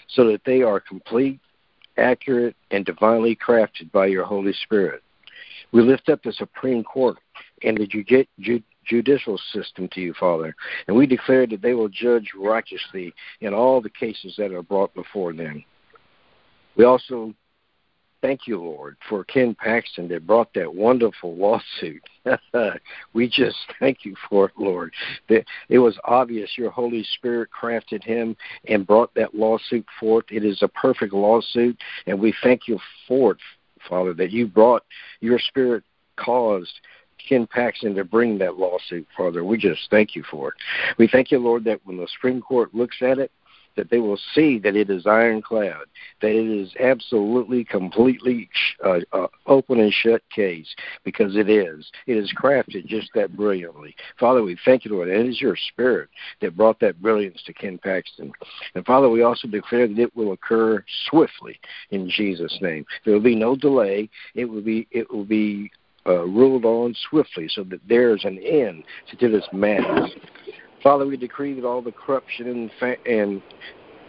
so 0.08 0.26
that 0.30 0.42
they 0.44 0.62
are 0.62 0.80
complete, 0.80 1.40
accurate, 1.96 2.56
and 2.70 2.84
divinely 2.84 3.36
crafted 3.36 3.90
by 3.92 4.06
your 4.06 4.24
Holy 4.24 4.52
Spirit. 4.52 5.02
We 5.72 5.82
lift 5.82 6.08
up 6.08 6.22
the 6.22 6.32
Supreme 6.32 6.84
Court 6.84 7.18
and 7.62 7.76
the 7.76 7.86
judicial 8.84 9.38
system 9.52 9.88
to 9.92 10.00
you, 10.00 10.14
Father, 10.18 10.54
and 10.86 10.96
we 10.96 11.06
declare 11.06 11.46
that 11.46 11.62
they 11.62 11.74
will 11.74 11.88
judge 11.88 12.30
righteously 12.36 13.14
in 13.40 13.54
all 13.54 13.80
the 13.80 13.90
cases 13.90 14.34
that 14.36 14.52
are 14.52 14.62
brought 14.62 14.94
before 14.94 15.32
them. 15.32 15.64
We 16.76 16.84
also 16.84 17.34
thank 18.22 18.46
you, 18.46 18.62
Lord, 18.62 18.96
for 19.08 19.24
Ken 19.24 19.54
Paxton 19.54 20.08
that 20.08 20.26
brought 20.26 20.54
that 20.54 20.72
wonderful 20.72 21.36
lawsuit. 21.36 22.02
we 23.12 23.28
just 23.28 23.56
thank 23.80 24.04
you 24.04 24.14
for 24.30 24.46
it, 24.46 24.52
Lord. 24.56 24.94
That 25.28 25.44
it 25.68 25.78
was 25.78 25.98
obvious 26.04 26.56
your 26.56 26.70
Holy 26.70 27.04
Spirit 27.14 27.50
crafted 27.50 28.02
him 28.02 28.36
and 28.68 28.86
brought 28.86 29.12
that 29.14 29.34
lawsuit 29.34 29.84
forth. 29.98 30.26
It 30.30 30.44
is 30.44 30.62
a 30.62 30.68
perfect 30.68 31.12
lawsuit, 31.12 31.76
and 32.06 32.18
we 32.18 32.32
thank 32.42 32.68
you 32.68 32.78
for 33.06 33.32
it, 33.32 33.38
Father, 33.88 34.14
that 34.14 34.30
you 34.30 34.46
brought 34.46 34.84
your 35.20 35.38
Spirit 35.38 35.84
caused 36.16 36.72
Ken 37.28 37.46
Paxton 37.46 37.94
to 37.94 38.04
bring 38.04 38.38
that 38.38 38.58
lawsuit, 38.58 39.06
Father. 39.16 39.44
We 39.44 39.56
just 39.56 39.88
thank 39.90 40.16
you 40.16 40.24
for 40.30 40.48
it. 40.48 40.54
We 40.98 41.08
thank 41.08 41.30
you, 41.30 41.38
Lord, 41.38 41.64
that 41.64 41.80
when 41.84 41.96
the 41.96 42.08
Supreme 42.14 42.40
Court 42.40 42.74
looks 42.74 42.96
at 43.00 43.18
it, 43.18 43.30
that 43.76 43.90
they 43.90 43.98
will 43.98 44.18
see 44.34 44.58
that 44.58 44.76
it 44.76 44.90
is 44.90 45.06
ironclad, 45.06 45.86
that 46.20 46.30
it 46.30 46.46
is 46.46 46.72
absolutely, 46.80 47.64
completely 47.64 48.48
uh, 48.84 49.00
uh, 49.12 49.26
open 49.46 49.80
and 49.80 49.92
shut 49.92 50.22
case, 50.30 50.74
because 51.04 51.36
it 51.36 51.48
is. 51.48 51.90
It 52.06 52.16
is 52.16 52.32
crafted 52.32 52.86
just 52.86 53.10
that 53.14 53.36
brilliantly. 53.36 53.94
Father, 54.18 54.42
we 54.42 54.56
thank 54.64 54.84
you, 54.84 54.92
Lord. 54.92 55.08
It 55.08 55.26
is 55.26 55.40
your 55.40 55.56
spirit 55.56 56.08
that 56.40 56.56
brought 56.56 56.80
that 56.80 57.00
brilliance 57.00 57.42
to 57.46 57.52
Ken 57.52 57.78
Paxton. 57.78 58.32
And 58.74 58.84
Father, 58.84 59.08
we 59.08 59.22
also 59.22 59.48
declare 59.48 59.88
that 59.88 59.98
it 59.98 60.14
will 60.16 60.32
occur 60.32 60.84
swiftly 61.08 61.58
in 61.90 62.08
Jesus' 62.08 62.58
name. 62.60 62.84
There 63.04 63.14
will 63.14 63.20
be 63.20 63.36
no 63.36 63.56
delay. 63.56 64.08
It 64.34 64.44
will 64.44 64.62
be. 64.62 64.86
It 64.90 65.10
will 65.12 65.24
be 65.24 65.70
uh, 66.06 66.24
ruled 66.24 66.64
on 66.64 66.94
swiftly, 67.08 67.48
so 67.48 67.62
that 67.64 67.80
there 67.88 68.14
is 68.16 68.24
an 68.24 68.38
end 68.38 68.84
to 69.18 69.28
this 69.28 69.46
madness. 69.52 70.10
Father, 70.82 71.06
we 71.06 71.16
decree 71.16 71.54
that 71.54 71.64
all 71.64 71.80
the 71.80 71.92
corruption 71.92 72.70
and, 72.80 72.96
and 73.06 73.42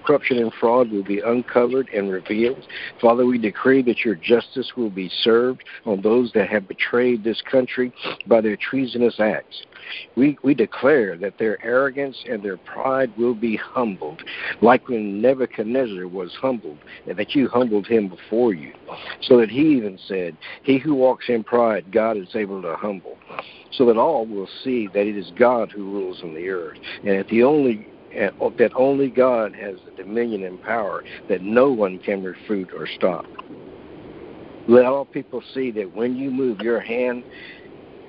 corruption 0.04 0.38
and 0.38 0.52
fraud 0.60 0.92
will 0.92 1.04
be 1.04 1.20
uncovered 1.20 1.90
and 1.90 2.12
revealed. 2.12 2.66
Father, 3.02 3.26
we 3.26 3.38
decree 3.38 3.82
that 3.84 4.06
your 4.06 4.16
justice 4.16 4.72
will 4.76 4.90
be 4.90 5.10
served 5.22 5.64
on 5.86 6.02
those 6.02 6.32
that 6.34 6.50
have 6.50 6.68
betrayed 6.68 7.24
this 7.24 7.42
country 7.50 7.94
by 8.28 8.42
their 8.42 8.58
treasonous 8.58 9.20
acts. 9.20 9.64
We, 10.16 10.38
we 10.44 10.54
declare 10.54 11.18
that 11.18 11.38
their 11.38 11.64
arrogance 11.64 12.18
and 12.30 12.42
their 12.42 12.58
pride 12.58 13.16
will 13.18 13.36
be 13.36 13.58
humbled, 13.58 14.24
like 14.62 14.88
when 14.88 15.22
Nebuchadnezzar 15.22 16.08
was 16.08 16.34
humbled, 16.40 16.78
and 17.08 17.18
that 17.18 17.36
you 17.36 17.50
humbled 17.50 17.88
him 17.88 18.08
before 18.08 18.54
you, 18.54 18.74
so 19.22 19.38
that 19.40 19.50
he 19.50 19.62
even 19.62 20.00
said, 20.08 20.38
He 20.64 20.78
who 20.78 20.96
walks 20.96 21.26
in 21.28 21.44
pride, 21.44 21.92
God 21.92 22.18
is 22.18 22.36
able 22.36 22.62
to 22.62 22.76
humble 22.76 23.18
so 23.78 23.86
that 23.86 23.98
all 23.98 24.26
will 24.26 24.48
see 24.64 24.88
that 24.88 25.08
it 25.08 25.18
is 25.18 25.32
God 25.38 25.72
who 25.72 25.84
rules 25.84 26.22
in 26.22 26.34
the 26.34 26.50
earth, 26.50 26.78
and 27.04 27.18
that 27.20 27.28
the 27.28 27.44
only 27.44 27.88
Oh, 28.40 28.54
that 28.58 28.72
only 28.76 29.10
God 29.10 29.56
has 29.56 29.76
the 29.86 30.04
dominion 30.04 30.44
and 30.44 30.62
power 30.62 31.04
that 31.30 31.42
no 31.42 31.72
one 31.72 32.00
can 32.00 32.24
refute 32.24 32.70
or 32.74 32.88
stop. 32.88 33.26
Let 34.68 34.86
all 34.86 35.06
people 35.06 35.44
see 35.54 35.72
that 35.72 35.94
when 35.96 36.16
you 36.16 36.32
move 36.32 36.62
your 36.62 36.80
hand 36.80 37.24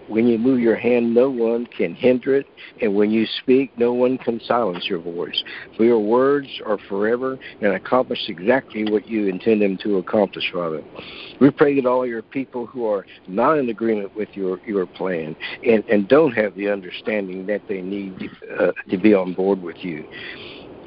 when 0.09 0.27
you 0.27 0.39
move 0.39 0.61
your 0.61 0.77
hand, 0.77 1.15
no 1.15 1.31
one 1.31 1.67
can 1.77 1.95
hinder 1.95 2.37
it, 2.37 2.47
and 2.81 2.95
when 2.95 3.11
you 3.11 3.27
speak, 3.41 3.71
no 3.77 3.93
one 3.93 4.19
can 4.19 4.41
silence 4.41 4.87
your 4.89 4.99
voice. 4.99 5.43
For 5.77 5.85
your 5.85 5.99
words 5.99 6.49
are 6.67 6.79
forever 6.89 7.39
and 7.61 7.73
accomplish 7.73 8.21
exactly 8.29 8.85
what 8.85 9.07
you 9.07 9.29
intend 9.29 9.63
them 9.63 9.79
to 9.83 9.99
accomplish, 9.99 10.45
Father. 10.53 10.83
We 11.41 11.51
pray 11.51 11.75
that 11.77 11.87
all 11.87 12.07
your 12.07 12.23
people 12.23 12.67
who 12.67 12.87
are 12.87 13.07
not 13.27 13.59
in 13.59 13.71
agreement 13.71 14.15
with 14.15 14.29
your, 14.35 14.61
your 14.67 14.87
plan 14.87 15.37
and, 15.65 15.83
and 15.89 16.09
don't 16.09 16.33
have 16.33 16.55
the 16.55 16.69
understanding 16.69 17.47
that 17.47 17.63
they 17.69 17.81
need 17.81 18.31
uh, 18.61 18.73
to 18.91 18.99
be 18.99 19.15
on 19.15 19.33
board 19.33 19.63
with 19.63 19.77
you. 19.83 20.05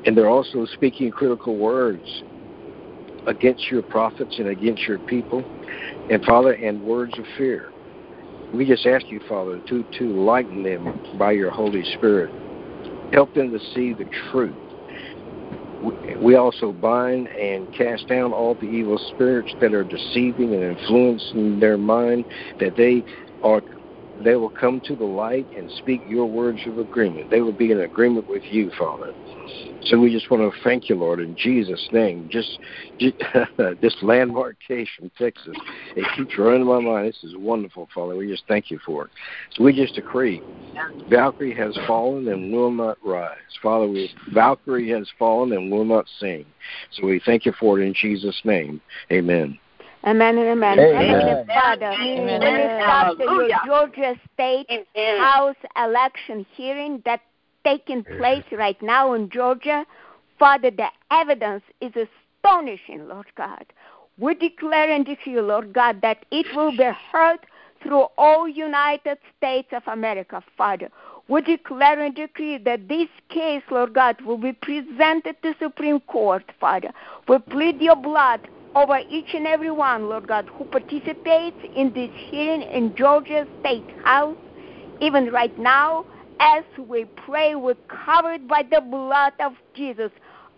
And 0.05 0.15
they're 0.15 0.29
also 0.29 0.65
speaking 0.65 1.12
critical 1.12 1.57
words 1.57 2.24
against 3.25 3.69
your 3.69 3.81
prophets 3.81 4.36
and 4.38 4.47
against 4.47 4.88
your 4.88 5.00
people, 5.00 5.43
and 6.09 6.24
Father, 6.24 6.53
and 6.53 6.81
words 6.81 7.17
of 7.17 7.25
fear 7.38 7.71
we 8.53 8.65
just 8.65 8.85
ask 8.85 9.05
you, 9.09 9.19
Father, 9.27 9.59
to, 9.67 9.83
to 9.97 10.03
lighten 10.23 10.63
them 10.63 10.99
by 11.17 11.31
your 11.31 11.51
Holy 11.51 11.83
Spirit. 11.97 12.31
Help 13.13 13.33
them 13.33 13.51
to 13.51 13.59
see 13.73 13.93
the 13.93 14.05
truth. 14.31 14.55
We 16.21 16.35
also 16.35 16.71
bind 16.71 17.27
and 17.27 17.71
cast 17.75 18.07
down 18.07 18.33
all 18.33 18.55
the 18.55 18.65
evil 18.65 18.97
spirits 19.13 19.53
that 19.61 19.73
are 19.73 19.83
deceiving 19.83 20.53
and 20.53 20.63
influencing 20.63 21.59
their 21.59 21.77
mind, 21.77 22.25
that 22.59 22.75
they 22.75 23.03
are 23.43 23.61
they 24.19 24.36
will 24.36 24.50
come 24.50 24.81
to 24.86 24.95
the 24.95 25.05
light 25.05 25.47
and 25.55 25.69
speak 25.77 26.01
your 26.05 26.25
words 26.25 26.59
of 26.65 26.77
agreement. 26.77 27.29
They 27.29 27.41
will 27.41 27.53
be 27.53 27.71
in 27.71 27.81
agreement 27.81 28.27
with 28.27 28.43
you, 28.50 28.71
Father. 28.77 29.13
So 29.83 30.00
we 30.00 30.12
just 30.12 30.29
want 30.29 30.41
to 30.43 30.59
thank 30.63 30.89
you, 30.89 30.95
Lord, 30.95 31.19
in 31.19 31.36
Jesus' 31.36 31.86
name. 31.91 32.27
Just, 32.31 32.59
just 33.00 33.15
this 33.81 33.95
landmark 34.01 34.57
case 34.67 34.88
from 34.97 35.12
Texas, 35.17 35.55
it 35.95 36.05
keeps 36.15 36.38
running 36.38 36.62
in 36.62 36.67
my 36.67 36.79
mind. 36.79 37.07
This 37.07 37.24
is 37.24 37.36
wonderful, 37.38 37.88
Father. 37.93 38.15
We 38.15 38.27
just 38.27 38.43
thank 38.47 38.69
you 38.69 38.79
for 38.86 39.05
it. 39.05 39.12
So 39.53 39.63
we 39.63 39.74
just 39.74 39.95
decree, 39.95 40.41
Valkyrie 41.09 41.55
has 41.55 41.77
fallen 41.88 42.27
and 42.27 42.51
will 42.51 42.71
not 42.71 42.97
rise. 43.05 43.38
Father, 43.62 43.88
we, 43.88 44.09
Valkyrie 44.33 44.89
has 44.89 45.07
fallen 45.17 45.53
and 45.53 45.71
will 45.71 45.86
not 45.86 46.05
sing. 46.19 46.45
So 46.91 47.07
we 47.07 47.21
thank 47.25 47.45
you 47.45 47.53
for 47.59 47.79
it 47.79 47.86
in 47.86 47.93
Jesus' 47.93 48.39
name. 48.43 48.81
Amen. 49.12 49.57
Amen 50.05 50.37
and 50.37 50.47
amen. 50.47 50.79
amen. 50.79 51.47
Father, 51.47 51.95
amen. 51.99 52.41
when 52.41 52.55
it 52.55 52.85
comes 52.85 53.17
to 53.17 53.23
your 53.23 53.49
Georgia 53.65 54.15
State 54.33 54.67
amen. 54.69 55.19
House 55.19 55.55
election 55.75 56.45
hearing 56.55 57.01
that 57.05 57.21
taking 57.63 58.05
place 58.15 58.43
right 58.51 58.81
now 58.81 59.13
in 59.13 59.29
Georgia, 59.29 59.85
Father, 60.39 60.71
the 60.71 60.87
evidence 61.11 61.63
is 61.81 61.91
astonishing, 61.95 63.07
Lord 63.07 63.27
God. 63.35 63.65
We 64.17 64.35
declare 64.35 64.91
and 64.91 65.05
decree, 65.05 65.39
Lord 65.41 65.73
God, 65.73 66.01
that 66.01 66.25
it 66.31 66.45
will 66.55 66.71
be 66.71 66.89
heard 67.11 67.39
through 67.83 68.05
all 68.17 68.47
United 68.47 69.17
States 69.37 69.67
of 69.71 69.83
America, 69.87 70.43
Father. 70.57 70.89
We 71.27 71.41
declare 71.41 71.99
and 71.99 72.15
decree 72.15 72.57
that 72.59 72.87
this 72.87 73.09
case, 73.29 73.61
Lord 73.69 73.93
God, 73.93 74.21
will 74.21 74.37
be 74.37 74.53
presented 74.53 75.35
to 75.41 75.53
Supreme 75.59 75.99
Court, 76.01 76.43
Father. 76.59 76.91
We 77.27 77.37
plead 77.39 77.81
your 77.81 77.97
blood 77.97 78.47
over 78.75 79.00
each 79.09 79.33
and 79.33 79.47
every 79.47 79.71
one, 79.71 80.09
Lord 80.09 80.27
God, 80.27 80.50
who 80.57 80.65
participates 80.65 81.57
in 81.75 81.91
this 81.93 82.12
hearing 82.29 82.62
in 82.62 82.95
Georgia 82.95 83.47
State 83.59 83.89
House, 84.03 84.38
even 85.01 85.31
right 85.31 85.57
now, 85.59 86.05
as 86.39 86.63
we 86.88 87.05
pray, 87.25 87.55
we're 87.55 87.75
covered 88.05 88.47
by 88.47 88.63
the 88.63 88.81
blood 88.81 89.33
of 89.39 89.53
Jesus, 89.74 90.12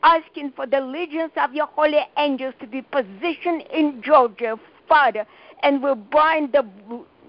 asking 0.03 0.51
for 0.55 0.65
the 0.65 0.81
legions 0.81 1.31
of 1.37 1.53
your 1.53 1.67
holy 1.67 1.99
angels 2.17 2.53
to 2.59 2.67
be 2.67 2.81
positioned 2.81 3.63
in 3.73 4.01
Georgia, 4.03 4.59
Father, 4.87 5.25
and 5.63 5.81
we 5.81 5.93
bind 5.93 6.51
the, 6.51 6.65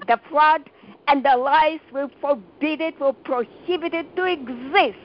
the 0.07 0.19
fraud 0.29 0.69
and 1.09 1.25
the 1.25 1.37
lies, 1.37 1.81
we 1.93 2.03
forbid 2.21 2.81
it, 2.81 2.95
we 3.01 3.13
prohibit 3.25 3.95
it 3.95 4.17
to 4.17 4.25
exist 4.25 4.99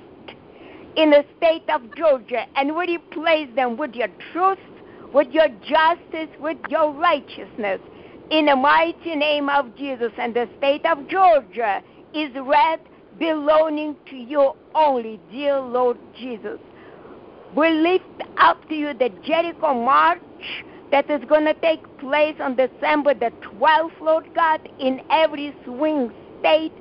in 0.95 1.09
the 1.09 1.25
state 1.37 1.69
of 1.69 1.81
Georgia, 1.95 2.45
and 2.55 2.75
we 2.75 2.95
replace 2.95 3.53
them 3.55 3.77
with 3.77 3.93
your 3.95 4.07
truth, 4.31 4.59
with 5.15 5.31
your 5.31 5.47
justice, 5.47 6.27
with 6.41 6.57
your 6.69 6.91
righteousness. 6.93 7.79
In 8.31 8.47
the 8.47 8.55
mighty 8.57 9.15
name 9.15 9.47
of 9.47 9.73
Jesus, 9.77 10.11
and 10.17 10.35
the 10.35 10.49
state 10.57 10.85
of 10.85 11.07
Georgia 11.07 11.81
is 12.13 12.31
red 12.35 12.81
belonging 13.17 13.95
to 14.09 14.17
you 14.17 14.51
only, 14.75 15.21
dear 15.31 15.57
Lord 15.61 15.97
Jesus. 16.19 16.59
We 17.55 17.69
lift 17.69 18.03
up 18.35 18.67
to 18.67 18.75
you 18.75 18.93
the 18.93 19.09
Jericho 19.25 19.73
March 19.73 20.19
that 20.91 21.09
is 21.09 21.21
going 21.29 21.45
to 21.45 21.53
take 21.61 21.81
place 21.99 22.35
on 22.41 22.57
December 22.57 23.13
the 23.13 23.31
12th, 23.57 24.01
Lord 24.01 24.27
God, 24.35 24.67
in 24.81 24.99
every 25.09 25.55
swing 25.63 26.11
state 26.41 26.73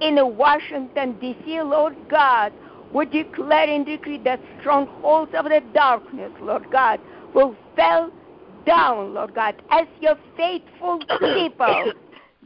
in 0.00 0.16
Washington, 0.36 1.18
D.C., 1.20 1.60
Lord 1.62 1.96
God. 2.08 2.52
we 2.92 3.06
declare 3.06 3.68
and 3.68 3.84
decree 3.84 4.18
that 4.18 4.40
strongholds 4.60 5.32
of 5.34 5.46
the 5.46 5.60
darkness, 5.74 6.30
Lord 6.40 6.70
God, 6.70 7.00
will 7.34 7.56
fall 7.76 8.10
down, 8.66 9.14
Lord 9.14 9.34
God, 9.34 9.62
as 9.70 9.86
your 10.00 10.16
faithful 10.36 10.98
people, 11.20 11.92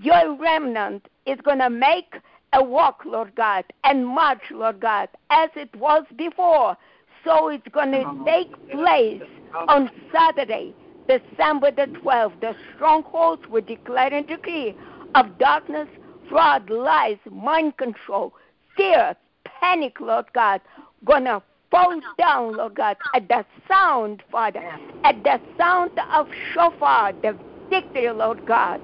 your 0.01 0.37
remnant 0.37 1.09
is 1.27 1.39
going 1.43 1.59
to 1.59 1.71
make 1.71 2.15
a 2.53 2.63
walk, 2.63 3.03
Lord 3.05 3.35
God, 3.35 3.65
and 3.83 4.07
march, 4.07 4.43
Lord 4.51 4.81
God, 4.81 5.09
as 5.31 5.51
it 5.57 5.75
was 5.77 6.05
before. 6.17 6.77
So 7.25 7.49
it's 7.49 7.67
going 7.73 7.93
to 7.93 8.05
take 8.25 8.71
place 8.71 9.23
on 9.69 9.91
Saturday, 10.13 10.75
December 11.09 11.71
the 11.71 11.87
12th. 12.03 12.41
The 12.41 12.55
strongholds 12.75 13.43
we 13.49 13.63
declare 13.63 14.13
and 14.13 14.27
decree 14.27 14.77
of 15.15 15.39
darkness, 15.39 15.89
fraud, 16.29 16.69
lies, 16.71 17.17
mind 17.31 17.77
control, 17.77 18.35
fear, 18.77 19.17
panic, 19.45 20.01
Lord 20.01 20.27
God, 20.35 20.61
gonna 21.05 21.43
fall 21.75 22.01
down, 22.19 22.57
Lord 22.57 22.75
God, 22.75 22.97
at 23.15 23.29
the 23.29 23.45
sound, 23.69 24.23
Father, 24.31 24.63
at 25.03 25.23
the 25.25 25.41
sound 25.59 25.91
of 26.15 26.27
shofar, 26.53 27.13
the 27.23 27.37
victory, 27.69 28.11
Lord 28.11 28.45
God. 28.47 28.81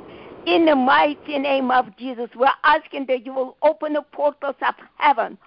In 0.47 0.65
the 0.65 0.75
mighty 0.75 1.39
name 1.39 1.71
of 1.71 1.97
Jesus, 1.99 2.31
we're 2.35 2.49
asking 2.65 3.07
that 3.07 3.25
you 3.25 3.33
will 3.33 3.57
open 3.63 3.93
the 3.93 4.03
portals 4.03 4.57
of 4.67 4.75
heaven 4.97 5.39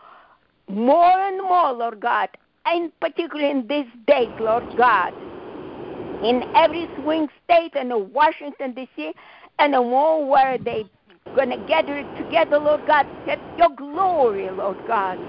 more 0.69 1.19
and 1.19 1.41
more, 1.41 1.73
Lord 1.73 1.99
God, 1.99 2.29
and 2.65 2.91
particularly 3.01 3.51
in 3.51 3.67
this 3.67 3.87
day, 4.07 4.27
Lord 4.39 4.63
God, 4.77 5.13
in 6.23 6.43
every 6.55 6.87
swing 6.95 7.27
state 7.43 7.73
and 7.75 8.13
Washington, 8.13 8.73
D.C., 8.73 9.13
and 9.59 9.73
the 9.73 9.81
more 9.81 10.25
where 10.25 10.57
they're 10.57 10.83
going 11.35 11.49
to 11.49 11.57
gather 11.57 11.97
it 11.97 12.07
together, 12.15 12.57
Lord 12.57 12.85
God, 12.85 13.07
that 13.25 13.39
your 13.57 13.69
glory, 13.75 14.49
Lord 14.49 14.77
God, 14.87 15.19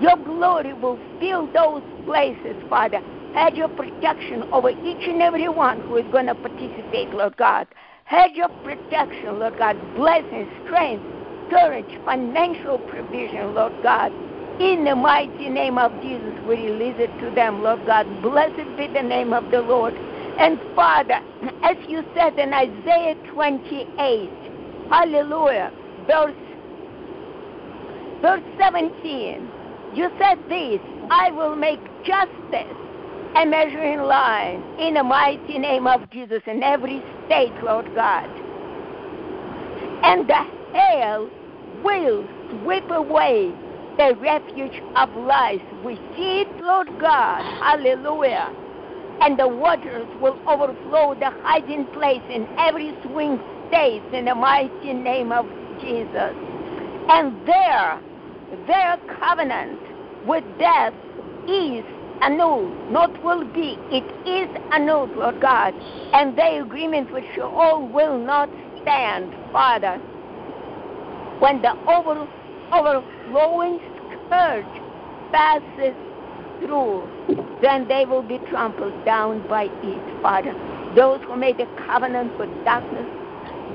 your 0.00 0.16
glory 0.24 0.74
will 0.74 0.98
fill 1.18 1.48
those 1.54 1.82
places, 2.06 2.56
Father. 2.68 3.02
Have 3.32 3.54
your 3.56 3.68
protection 3.68 4.44
over 4.52 4.70
each 4.82 5.06
and 5.06 5.22
every 5.22 5.48
one 5.48 5.80
who 5.80 5.96
is 5.96 6.06
going 6.10 6.26
to 6.26 6.34
participate, 6.34 7.12
Lord 7.14 7.36
God. 7.36 7.68
Have 8.04 8.32
your 8.34 8.48
protection, 8.64 9.38
Lord 9.38 9.56
God, 9.58 9.94
blessing, 9.94 10.48
strength, 10.64 11.06
courage, 11.50 11.90
financial 12.04 12.78
provision, 12.80 13.54
Lord 13.54 13.74
God. 13.82 14.12
In 14.58 14.84
the 14.84 14.96
mighty 14.96 15.48
name 15.48 15.78
of 15.78 16.00
Jesus, 16.02 16.34
we 16.44 16.68
release 16.70 16.96
it 16.98 17.18
to 17.20 17.30
them, 17.30 17.62
Lord 17.62 17.86
God. 17.86 18.22
Blessed 18.22 18.76
be 18.76 18.88
the 18.88 19.02
name 19.02 19.32
of 19.32 19.50
the 19.50 19.60
Lord. 19.62 19.94
And 20.38 20.60
Father, 20.74 21.20
as 21.62 21.76
you 21.86 22.04
said 22.14 22.38
in 22.38 22.52
Isaiah 22.52 23.16
28, 23.32 24.32
Hallelujah. 24.90 25.72
Verse, 26.06 26.34
verse 28.22 28.42
17. 28.58 29.49
You 29.94 30.08
said 30.18 30.38
this 30.48 30.80
I 31.10 31.30
will 31.32 31.56
make 31.56 31.80
justice 32.04 32.76
a 33.36 33.44
measuring 33.44 34.00
line 34.00 34.62
in 34.78 34.94
the 34.94 35.02
mighty 35.02 35.58
name 35.58 35.86
of 35.86 36.08
Jesus 36.10 36.42
in 36.46 36.62
every 36.62 37.02
state, 37.26 37.52
Lord 37.62 37.86
God. 37.94 38.28
And 40.02 40.28
the 40.28 40.42
hail 40.72 41.28
will 41.84 42.24
sweep 42.50 42.88
away 42.90 43.52
the 43.98 44.14
refuge 44.20 44.80
of 44.96 45.10
lies. 45.16 45.60
We 45.84 45.96
see 46.16 46.42
it, 46.42 46.62
Lord 46.62 46.88
God. 47.00 47.42
Hallelujah. 47.60 48.50
And 49.20 49.38
the 49.38 49.48
waters 49.48 50.06
will 50.20 50.38
overflow 50.48 51.14
the 51.14 51.30
hiding 51.42 51.86
place 51.92 52.22
in 52.30 52.46
every 52.58 52.94
swing 53.02 53.38
state 53.68 54.02
in 54.12 54.24
the 54.24 54.34
mighty 54.34 54.92
name 54.92 55.32
of 55.32 55.46
Jesus. 55.80 56.34
And 57.10 57.46
their, 57.46 58.00
their 58.66 58.98
covenant 59.20 59.78
with 60.26 60.44
death 60.58 60.94
is 61.48 61.84
annulled, 62.20 62.92
not 62.92 63.22
will 63.24 63.44
be. 63.52 63.76
It 63.90 64.04
is 64.28 64.48
annulled, 64.72 65.16
Lord 65.16 65.40
God. 65.40 65.74
And 66.12 66.36
their 66.36 66.62
agreement 66.62 67.12
with 67.12 67.24
all 67.42 67.86
will 67.86 68.18
not 68.18 68.48
stand, 68.82 69.32
Father. 69.52 69.96
When 71.40 71.62
the 71.62 71.72
over, 71.88 72.28
overflowing 72.72 73.80
scourge 74.26 74.64
passes 75.32 75.94
through, 76.60 77.08
then 77.62 77.88
they 77.88 78.04
will 78.04 78.22
be 78.22 78.38
trampled 78.50 79.04
down 79.04 79.46
by 79.48 79.64
it, 79.64 80.22
Father. 80.22 80.54
Those 80.94 81.20
who 81.22 81.36
made 81.36 81.60
a 81.60 81.66
covenant 81.86 82.38
with 82.38 82.50
darkness 82.64 83.19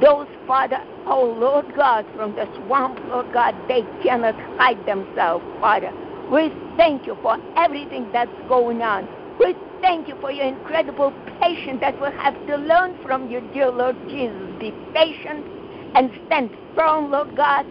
those, 0.01 0.27
Father, 0.47 0.79
oh 1.07 1.35
Lord 1.39 1.65
God, 1.75 2.05
from 2.15 2.33
the 2.35 2.47
swamp, 2.57 2.99
Lord 3.09 3.31
God, 3.33 3.55
they 3.67 3.83
cannot 4.03 4.35
hide 4.57 4.83
themselves, 4.85 5.43
Father. 5.61 5.91
We 6.31 6.51
thank 6.77 7.05
you 7.05 7.17
for 7.21 7.37
everything 7.55 8.09
that's 8.11 8.31
going 8.49 8.81
on. 8.81 9.07
We 9.39 9.55
thank 9.81 10.07
you 10.07 10.15
for 10.19 10.31
your 10.31 10.45
incredible 10.45 11.13
patience 11.39 11.79
that 11.81 11.99
we 12.01 12.07
have 12.17 12.35
to 12.47 12.57
learn 12.57 12.95
from 13.03 13.29
you, 13.29 13.41
dear 13.53 13.71
Lord 13.71 13.95
Jesus. 14.09 14.49
Be 14.59 14.73
patient 14.93 15.45
and 15.93 16.11
stand 16.25 16.51
firm, 16.75 17.11
Lord 17.11 17.35
God, 17.37 17.65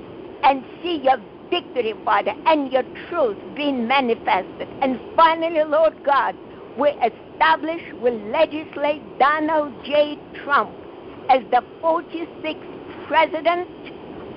and 0.45 0.65
see 0.83 1.01
your 1.03 1.19
victory, 1.51 1.95
Father, 2.05 2.33
and 2.47 2.73
your 2.73 2.85
truth 3.09 3.37
being 3.57 3.87
manifested. 3.87 4.69
And 4.83 5.01
finally, 5.17 5.65
Lord 5.65 5.95
God, 6.05 6.35
we 6.79 6.91
establish, 6.91 7.83
we 8.03 8.11
legislate 8.11 9.03
Donald 9.19 9.73
J. 9.85 10.17
Trump 10.43 10.84
as 11.29 11.43
the 11.51 11.63
46th 11.83 13.07
President 13.09 13.69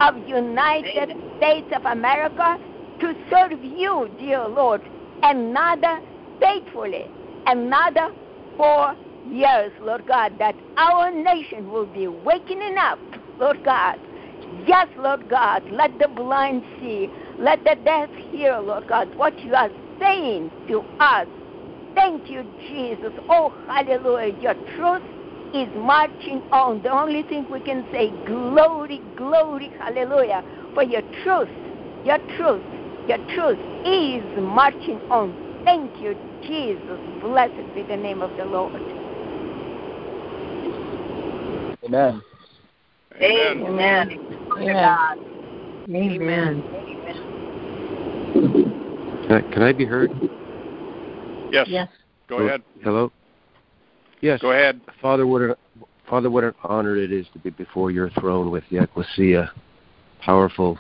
of 0.02 0.16
United 0.28 1.16
States 1.38 1.68
of 1.76 1.86
America 1.86 2.58
to 3.00 3.14
serve 3.30 3.64
you, 3.64 4.10
dear 4.20 4.48
Lord, 4.48 4.82
another 5.24 6.00
faithfully, 6.40 7.06
another 7.46 8.10
four 8.58 8.96
years, 9.32 9.72
Lord 9.82 10.06
God, 10.08 10.34
that 10.40 10.56
our 10.78 11.12
nation 11.12 11.72
will 11.72 11.86
be 11.86 12.08
waking 12.08 12.62
up, 12.80 13.00
Lord 13.40 13.64
God. 13.64 14.00
Yes, 14.66 14.88
Lord 14.98 15.30
God, 15.30 15.64
let 15.72 15.98
the 16.00 16.08
blind 16.08 16.64
see, 16.80 17.10
let 17.40 17.64
the 17.64 17.76
deaf 17.84 18.10
hear, 18.32 18.58
Lord 18.60 18.88
God, 18.88 19.10
what 19.16 19.34
you 19.44 19.54
are 19.54 19.72
saying 20.00 20.52
to 20.68 20.84
us. 21.00 21.28
Thank 21.96 22.30
you, 22.30 22.44
Jesus. 22.70 23.12
Oh, 23.30 23.54
hallelujah. 23.68 24.36
Your 24.42 24.56
truth 24.76 25.02
is 25.54 25.68
marching 25.76 26.42
on. 26.52 26.82
The 26.82 26.92
only 26.92 27.24
thing 27.24 27.46
we 27.50 27.60
can 27.62 27.86
say, 27.92 28.12
glory, 28.26 29.02
glory, 29.16 29.72
hallelujah, 29.78 30.44
for 30.74 30.84
your 30.84 31.02
truth, 31.24 31.50
your 32.04 32.20
truth, 32.36 32.64
your 33.08 33.20
truth 33.34 33.60
is 33.86 34.24
marching 34.36 35.00
on. 35.10 35.36
Thank 35.66 36.02
you, 36.02 36.16
Jesus. 36.46 37.00
Blessed 37.22 37.74
be 37.74 37.84
the 37.84 37.98
name 37.98 38.22
of 38.22 38.32
the 38.38 38.46
Lord. 38.46 38.82
Amen. 41.84 42.22
Amen. 43.22 44.18
Amen. 44.58 44.96
Amen. 45.96 46.64
Amen. 46.64 46.64
Can 48.34 49.32
I, 49.32 49.42
can 49.54 49.64
I 49.64 49.74
be 49.74 49.86
heard? 49.86 50.12
Yes. 51.52 51.68
Yes. 51.70 51.88
Go 52.30 52.40
ahead. 52.40 52.62
Hello? 52.84 53.12
Yes. 54.22 54.42
Go 54.42 54.52
ahead. 54.52 54.82
Father, 55.02 55.28
what, 55.28 55.42
a, 55.42 55.58
Father, 56.10 56.30
what 56.30 56.44
an 56.44 56.54
honor 56.64 56.96
it 56.96 57.12
is 57.12 57.28
to 57.34 57.40
be 57.40 57.52
before 57.52 57.92
your 57.92 58.10
throne 58.12 58.50
with 58.50 58.64
the 58.72 58.82
ecclesia, 58.82 59.52
powerful 60.22 60.80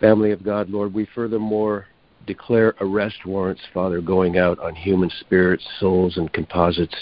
family 0.00 0.32
of 0.32 0.44
God, 0.44 0.68
Lord. 0.68 0.92
We 0.92 1.06
furthermore 1.14 1.86
declare 2.26 2.74
arrest 2.80 3.24
warrants, 3.24 3.62
Father, 3.72 4.00
going 4.00 4.38
out 4.38 4.58
on 4.58 4.74
human 4.74 5.10
spirits, 5.20 5.66
souls, 5.80 6.16
and 6.16 6.32
composites, 6.32 6.94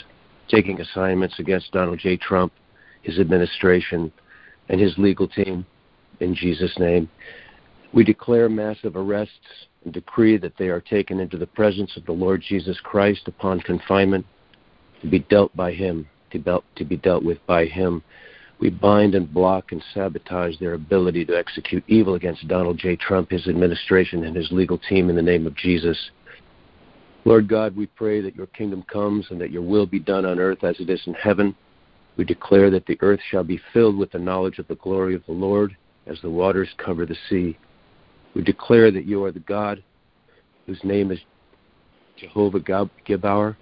taking 0.49 0.81
assignments 0.81 1.39
against 1.39 1.73
Donald 1.73 1.99
J. 1.99 2.17
Trump, 2.17 2.53
his 3.03 3.19
administration, 3.19 4.13
and 4.69 4.81
his 4.81 4.97
legal 4.97 5.27
team, 5.27 5.67
in 6.21 6.35
Jesus' 6.35 6.79
name. 6.79 7.09
We 7.93 8.05
declare 8.05 8.49
massive 8.49 8.95
arrests 8.97 9.35
and 9.85 9.93
decree 9.93 10.37
that 10.39 10.57
they 10.59 10.69
are 10.69 10.81
taken 10.81 11.19
into 11.19 11.37
the 11.37 11.47
presence 11.47 11.97
of 11.97 12.07
the 12.07 12.13
Lord 12.13 12.43
Jesus 12.47 12.79
Christ 12.83 13.23
upon 13.27 13.61
confinement 13.61 14.25
to 15.01 15.09
be 15.09 15.21
dealt 15.21 15.55
by 15.57 15.73
Him, 15.73 16.09
to, 16.33 16.39
be, 16.39 16.59
to 16.77 16.85
be 16.85 16.97
dealt 16.97 17.25
with 17.25 17.39
by 17.47 17.67
Him. 17.67 18.03
We 18.61 18.69
bind 18.69 19.15
and 19.15 19.33
block 19.33 19.73
and 19.73 19.83
sabotage 19.95 20.59
their 20.59 20.75
ability 20.75 21.25
to 21.27 21.37
execute 21.37 21.83
evil 21.89 22.15
against 22.15 22.47
Donald 22.47 22.79
J. 22.79 22.95
Trump, 22.97 23.31
his 23.31 23.47
administration, 23.49 24.25
and 24.25 24.37
his 24.37 24.53
legal 24.53 24.77
team 24.77 25.09
in 25.09 25.17
the 25.17 25.23
name 25.23 25.47
of 25.47 25.57
Jesus. 25.57 25.99
Lord 27.25 27.49
God, 27.49 27.75
we 27.75 27.87
pray 27.87 28.21
that 28.21 28.37
your 28.37 28.47
kingdom 28.49 28.83
comes 28.83 29.27
and 29.31 29.41
that 29.41 29.51
your 29.51 29.63
will 29.63 29.87
be 29.87 29.99
done 29.99 30.27
on 30.27 30.39
earth 30.39 30.63
as 30.63 30.79
it 30.79 30.91
is 30.91 31.01
in 31.07 31.15
heaven. 31.15 31.55
We 32.17 32.25
declare 32.25 32.71
that 32.71 32.87
the 32.87 32.99
earth 33.01 33.21
shall 33.31 33.45
be 33.45 33.61
filled 33.73 33.97
with 33.97 34.13
the 34.13 34.19
knowledge 34.19 34.59
of 34.59 34.69
the 34.69 34.75
glory 34.77 35.15
of 35.15 35.25
the 35.27 35.33
Lord 35.33 35.75
as 36.07 36.21
the 36.21 36.31
waters 36.31 36.69
cover 36.77 37.07
the 37.07 37.17
sea. 37.29 37.59
We 38.35 38.43
declare 38.43 38.91
that 38.91 39.07
you 39.07 39.25
are 39.25 39.33
the 39.33 39.41
God 39.41 39.83
whose 40.67 40.81
name 40.85 41.11
is 41.11 41.19
Jehovah 42.17 42.61
Gibbor, 42.61 43.57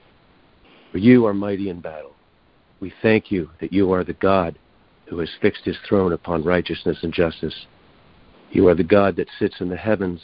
for 0.92 0.98
you 0.98 1.26
are 1.26 1.34
mighty 1.34 1.70
in 1.70 1.80
battle. 1.80 2.12
We 2.80 2.92
thank 3.02 3.30
you 3.30 3.50
that 3.60 3.72
you 3.72 3.92
are 3.92 4.04
the 4.04 4.14
God 4.14 4.58
who 5.06 5.18
has 5.18 5.28
fixed 5.40 5.64
his 5.64 5.76
throne 5.88 6.12
upon 6.12 6.44
righteousness 6.44 6.98
and 7.02 7.12
justice. 7.12 7.54
You 8.50 8.68
are 8.68 8.74
the 8.74 8.84
God 8.84 9.16
that 9.16 9.28
sits 9.38 9.56
in 9.60 9.68
the 9.68 9.76
heavens 9.76 10.20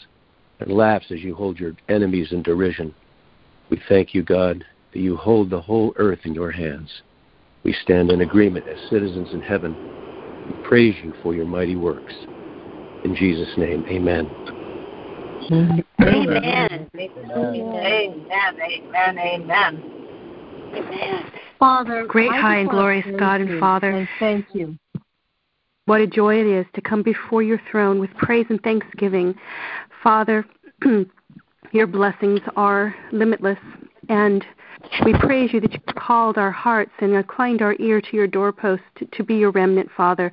and 0.61 0.70
laughs 0.70 1.07
as 1.11 1.20
you 1.20 1.35
hold 1.35 1.59
your 1.59 1.72
enemies 1.88 2.33
in 2.33 2.42
derision. 2.42 2.94
We 3.70 3.81
thank 3.88 4.14
you, 4.14 4.22
God, 4.22 4.64
that 4.92 5.00
you 5.00 5.16
hold 5.16 5.50
the 5.50 5.61
whole 5.61 5.94
earth 5.96 6.20
in 6.24 6.35
your 6.35 6.50
hands. 6.50 6.90
We 7.64 7.74
stand 7.83 8.11
in 8.11 8.20
agreement 8.20 8.66
as 8.68 8.79
citizens 8.90 9.33
in 9.33 9.40
heaven. 9.40 9.77
We 10.46 10.55
praise 10.62 10.94
you 11.03 11.14
for 11.22 11.35
your 11.35 11.46
mighty 11.46 11.77
works. 11.77 12.12
In 13.05 13.14
Jesus' 13.14 13.48
name, 13.57 13.85
amen. 13.88 14.31
Amen. 15.50 15.85
Amen. 16.00 16.88
Amen. 16.96 17.35
Amen. 17.35 18.14
Amen. 18.61 19.18
Amen. 19.18 20.03
Father, 21.58 22.06
great, 22.06 22.30
high, 22.30 22.58
and 22.58 22.68
glorious 22.68 23.06
God 23.18 23.40
and 23.40 23.60
Father, 23.60 23.90
and 23.90 24.08
thank 24.18 24.46
you. 24.52 24.78
What 25.87 26.00
a 26.00 26.06
joy 26.06 26.40
it 26.40 26.46
is 26.46 26.66
to 26.74 26.80
come 26.80 27.02
before 27.02 27.42
your 27.42 27.60
throne 27.70 28.00
with 28.00 28.10
praise 28.16 28.46
and 28.48 28.60
thanksgiving. 28.62 29.34
Father, 30.02 30.44
your 31.72 31.87
blessings 31.87 32.40
are 32.56 32.94
limitless, 33.12 33.58
and 34.08 34.44
we 35.04 35.14
praise 35.14 35.52
you 35.52 35.60
that 35.60 35.72
you 35.72 35.80
called 35.96 36.36
our 36.36 36.50
hearts 36.50 36.90
and 37.00 37.14
inclined 37.14 37.62
our 37.62 37.74
ear 37.78 38.00
to 38.00 38.16
your 38.16 38.26
doorpost 38.26 38.82
to, 38.96 39.06
to, 39.06 39.24
be 39.24 39.36
your 39.36 39.50
remnant, 39.50 39.88
Father, 39.96 40.30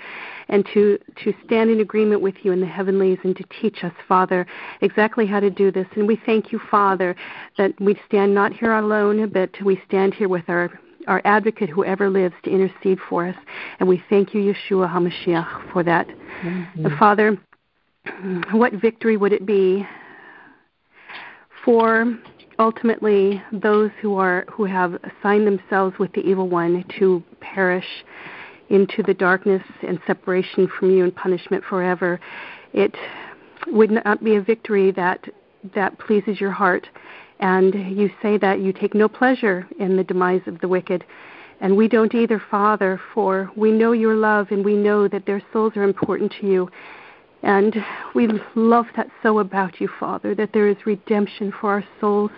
and 0.50 0.66
to, 0.74 1.00
to 1.24 1.34
stand 1.46 1.70
in 1.70 1.80
agreement 1.80 2.22
with 2.22 2.36
you 2.44 2.52
in 2.52 2.60
the 2.60 2.66
heavenlies 2.66 3.18
and 3.24 3.36
to 3.38 3.44
teach 3.62 3.84
us, 3.84 3.94
Father, 4.08 4.46
exactly 4.82 5.26
how 5.26 5.40
to 5.40 5.50
do 5.50 5.72
this. 5.72 5.88
And 5.96 6.06
we 6.06 6.20
thank 6.26 6.52
you, 6.52 6.60
Father, 6.70 7.16
that 7.58 7.80
we 7.80 8.00
stand 8.08 8.36
not 8.36 8.54
here 8.54 8.74
alone, 8.74 9.30
but 9.30 9.50
we 9.64 9.82
stand 9.88 10.14
here 10.14 10.30
with 10.30 10.48
our 10.48 10.70
our 11.08 11.20
advocate, 11.26 11.68
whoever 11.68 12.12
lives, 12.12 12.36
to 12.44 12.52
intercede 12.52 13.00
for 13.10 13.28
us. 13.28 13.36
And 13.80 13.90
we 13.90 14.04
thank 14.08 14.36
you, 14.36 14.54
Yeshua 14.54 14.88
HaMashiach, 14.88 15.74
for 15.74 15.82
that. 15.82 16.08
Mm-hmm. 16.44 16.98
Father, 17.00 17.40
what 18.52 18.74
victory 18.74 19.18
would 19.18 19.34
it 19.34 19.46
be 19.46 19.84
for 21.66 22.20
ultimately 22.62 23.42
those 23.52 23.92
who 24.02 24.16
are 24.16 24.46
who 24.50 24.64
have 24.64 24.94
assigned 25.04 25.46
themselves 25.46 25.98
with 26.00 26.14
the 26.14 26.22
evil 26.22 26.48
one 26.48 26.86
to 26.98 27.22
perish 27.42 28.06
into 28.70 29.04
the 29.04 29.14
darkness 29.14 29.64
and 29.86 30.00
separation 30.08 30.70
from 30.80 30.90
you 30.90 31.04
and 31.04 31.14
punishment 31.14 31.62
forever 31.70 32.20
it 32.74 32.96
would 33.68 33.92
not 33.92 34.24
be 34.24 34.36
a 34.36 34.42
victory 34.42 34.92
that 34.92 35.28
that 35.76 35.98
pleases 36.00 36.40
your 36.40 36.52
heart. 36.52 36.88
And 37.40 37.74
you 37.98 38.10
say 38.22 38.38
that 38.38 38.60
you 38.60 38.74
take 38.74 38.94
no 38.94 39.08
pleasure 39.08 39.68
in 39.80 39.98
the 39.98 40.04
demise 40.04 40.42
of 40.48 40.60
the 40.60 40.68
wicked. 40.68 41.04
And 41.60 41.76
we 41.76 41.88
don't 41.88 42.14
either 42.16 42.42
father 42.50 43.00
for 43.14 43.52
we 43.56 43.72
know 43.72 43.92
your 43.92 44.16
love 44.16 44.48
and 44.52 44.66
we 44.66 44.76
know 44.76 45.08
that 45.08 45.26
their 45.26 45.42
souls 45.54 45.74
are 45.76 45.84
important 45.84 46.34
to 46.40 46.48
you 46.48 46.70
and 47.44 47.76
we 48.14 48.28
love 48.56 48.86
that 48.96 49.10
so 49.24 49.40
about 49.40 49.82
you, 49.82 49.90
Father, 50.00 50.36
that 50.36 50.54
there 50.54 50.68
is 50.68 50.78
redemption 50.86 51.52
for 51.60 51.72
our 51.72 51.84
souls. 52.00 52.32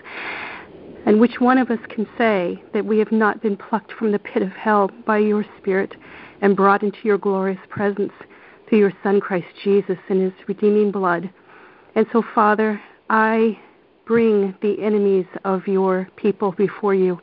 And 1.05 1.19
which 1.19 1.39
one 1.39 1.57
of 1.57 1.69
us 1.69 1.79
can 1.89 2.07
say 2.17 2.63
that 2.73 2.85
we 2.85 2.97
have 2.99 3.11
not 3.11 3.41
been 3.41 3.57
plucked 3.57 3.91
from 3.93 4.11
the 4.13 4.19
pit 4.19 4.41
of 4.41 4.51
hell 4.51 4.89
by 5.05 5.17
your 5.17 5.45
Spirit 5.57 5.95
and 6.41 6.55
brought 6.55 6.83
into 6.83 6.99
your 7.03 7.17
glorious 7.17 7.59
presence 7.69 8.13
through 8.69 8.79
your 8.79 8.93
Son, 9.03 9.19
Christ 9.19 9.47
Jesus, 9.63 9.97
and 10.07 10.21
his 10.21 10.47
redeeming 10.47 10.91
blood? 10.91 11.29
And 11.95 12.05
so, 12.13 12.23
Father, 12.33 12.81
I 13.09 13.59
bring 14.05 14.55
the 14.61 14.81
enemies 14.81 15.25
of 15.43 15.67
your 15.67 16.07
people 16.15 16.53
before 16.53 16.93
you. 16.93 17.19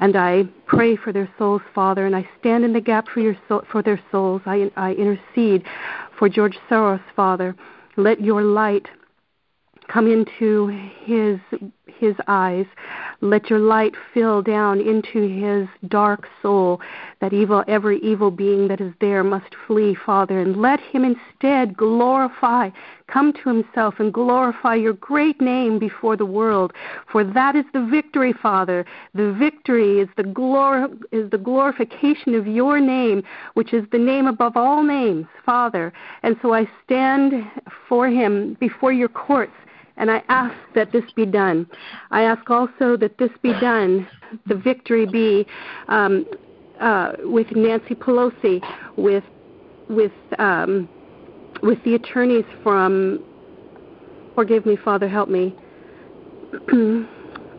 And 0.00 0.16
I 0.16 0.44
pray 0.66 0.96
for 0.96 1.12
their 1.12 1.30
souls, 1.38 1.62
Father, 1.74 2.06
and 2.06 2.16
I 2.16 2.28
stand 2.40 2.64
in 2.64 2.72
the 2.72 2.80
gap 2.80 3.06
for 3.08 3.20
your 3.20 3.36
soul, 3.48 3.62
for 3.70 3.82
their 3.82 4.00
souls. 4.10 4.42
I, 4.46 4.70
I 4.76 4.94
intercede 4.94 5.64
for 6.22 6.28
George 6.28 6.56
Soros, 6.70 7.02
Father. 7.16 7.52
Let 7.96 8.20
your 8.20 8.42
light 8.44 8.86
come 9.88 10.06
into 10.06 10.68
his 11.04 11.40
his 11.98 12.14
eyes. 12.28 12.66
Let 13.20 13.50
your 13.50 13.58
light 13.58 13.94
fill 14.14 14.40
down 14.40 14.80
into 14.80 15.26
his 15.26 15.66
dark 15.90 16.28
soul. 16.40 16.80
That 17.20 17.32
evil, 17.32 17.64
every 17.66 17.98
evil 18.02 18.30
being 18.30 18.68
that 18.68 18.80
is 18.80 18.92
there 19.00 19.24
must 19.24 19.52
flee, 19.66 19.96
Father, 19.96 20.38
and 20.38 20.62
let 20.62 20.78
him 20.78 21.04
instead 21.04 21.76
glorify, 21.76 22.70
come 23.12 23.32
to 23.32 23.48
himself 23.48 23.94
and 23.98 24.12
glorify 24.12 24.74
your 24.74 24.94
great 24.94 25.40
name 25.40 25.78
before 25.78 26.16
the 26.16 26.26
world. 26.26 26.72
For 27.10 27.24
that 27.24 27.54
is 27.56 27.64
the 27.72 27.84
victory, 27.84 28.32
Father. 28.32 28.84
The 29.14 29.32
victory 29.32 30.00
is 30.00 30.08
the 30.16 30.24
glor- 30.24 31.02
is 31.12 31.30
the 31.30 31.38
glorification 31.38 32.34
of 32.34 32.46
your 32.46 32.80
name, 32.80 33.22
which 33.54 33.72
is 33.72 33.84
the 33.92 33.98
name 33.98 34.26
above 34.26 34.56
all 34.56 34.82
names, 34.82 35.26
Father. 35.44 35.92
And 36.22 36.36
so 36.42 36.54
I 36.54 36.68
stand 36.84 37.44
for 37.88 38.08
him 38.08 38.56
before 38.60 38.92
your 38.92 39.08
courts 39.08 39.52
and 39.98 40.10
I 40.10 40.22
ask 40.28 40.54
that 40.74 40.90
this 40.92 41.04
be 41.14 41.26
done. 41.26 41.66
I 42.10 42.22
ask 42.22 42.48
also 42.48 42.96
that 42.96 43.18
this 43.18 43.30
be 43.42 43.52
done, 43.60 44.08
the 44.46 44.54
victory 44.54 45.06
be 45.06 45.46
um, 45.88 46.26
uh, 46.80 47.12
with 47.20 47.54
Nancy 47.54 47.94
Pelosi, 47.94 48.64
with 48.96 49.24
with 49.88 50.12
um, 50.38 50.88
with 51.62 51.82
the 51.84 51.94
attorneys 51.94 52.44
from. 52.62 53.24
Forgive 54.34 54.64
me, 54.64 54.76
Father, 54.76 55.08
help 55.08 55.28
me. 55.28 55.54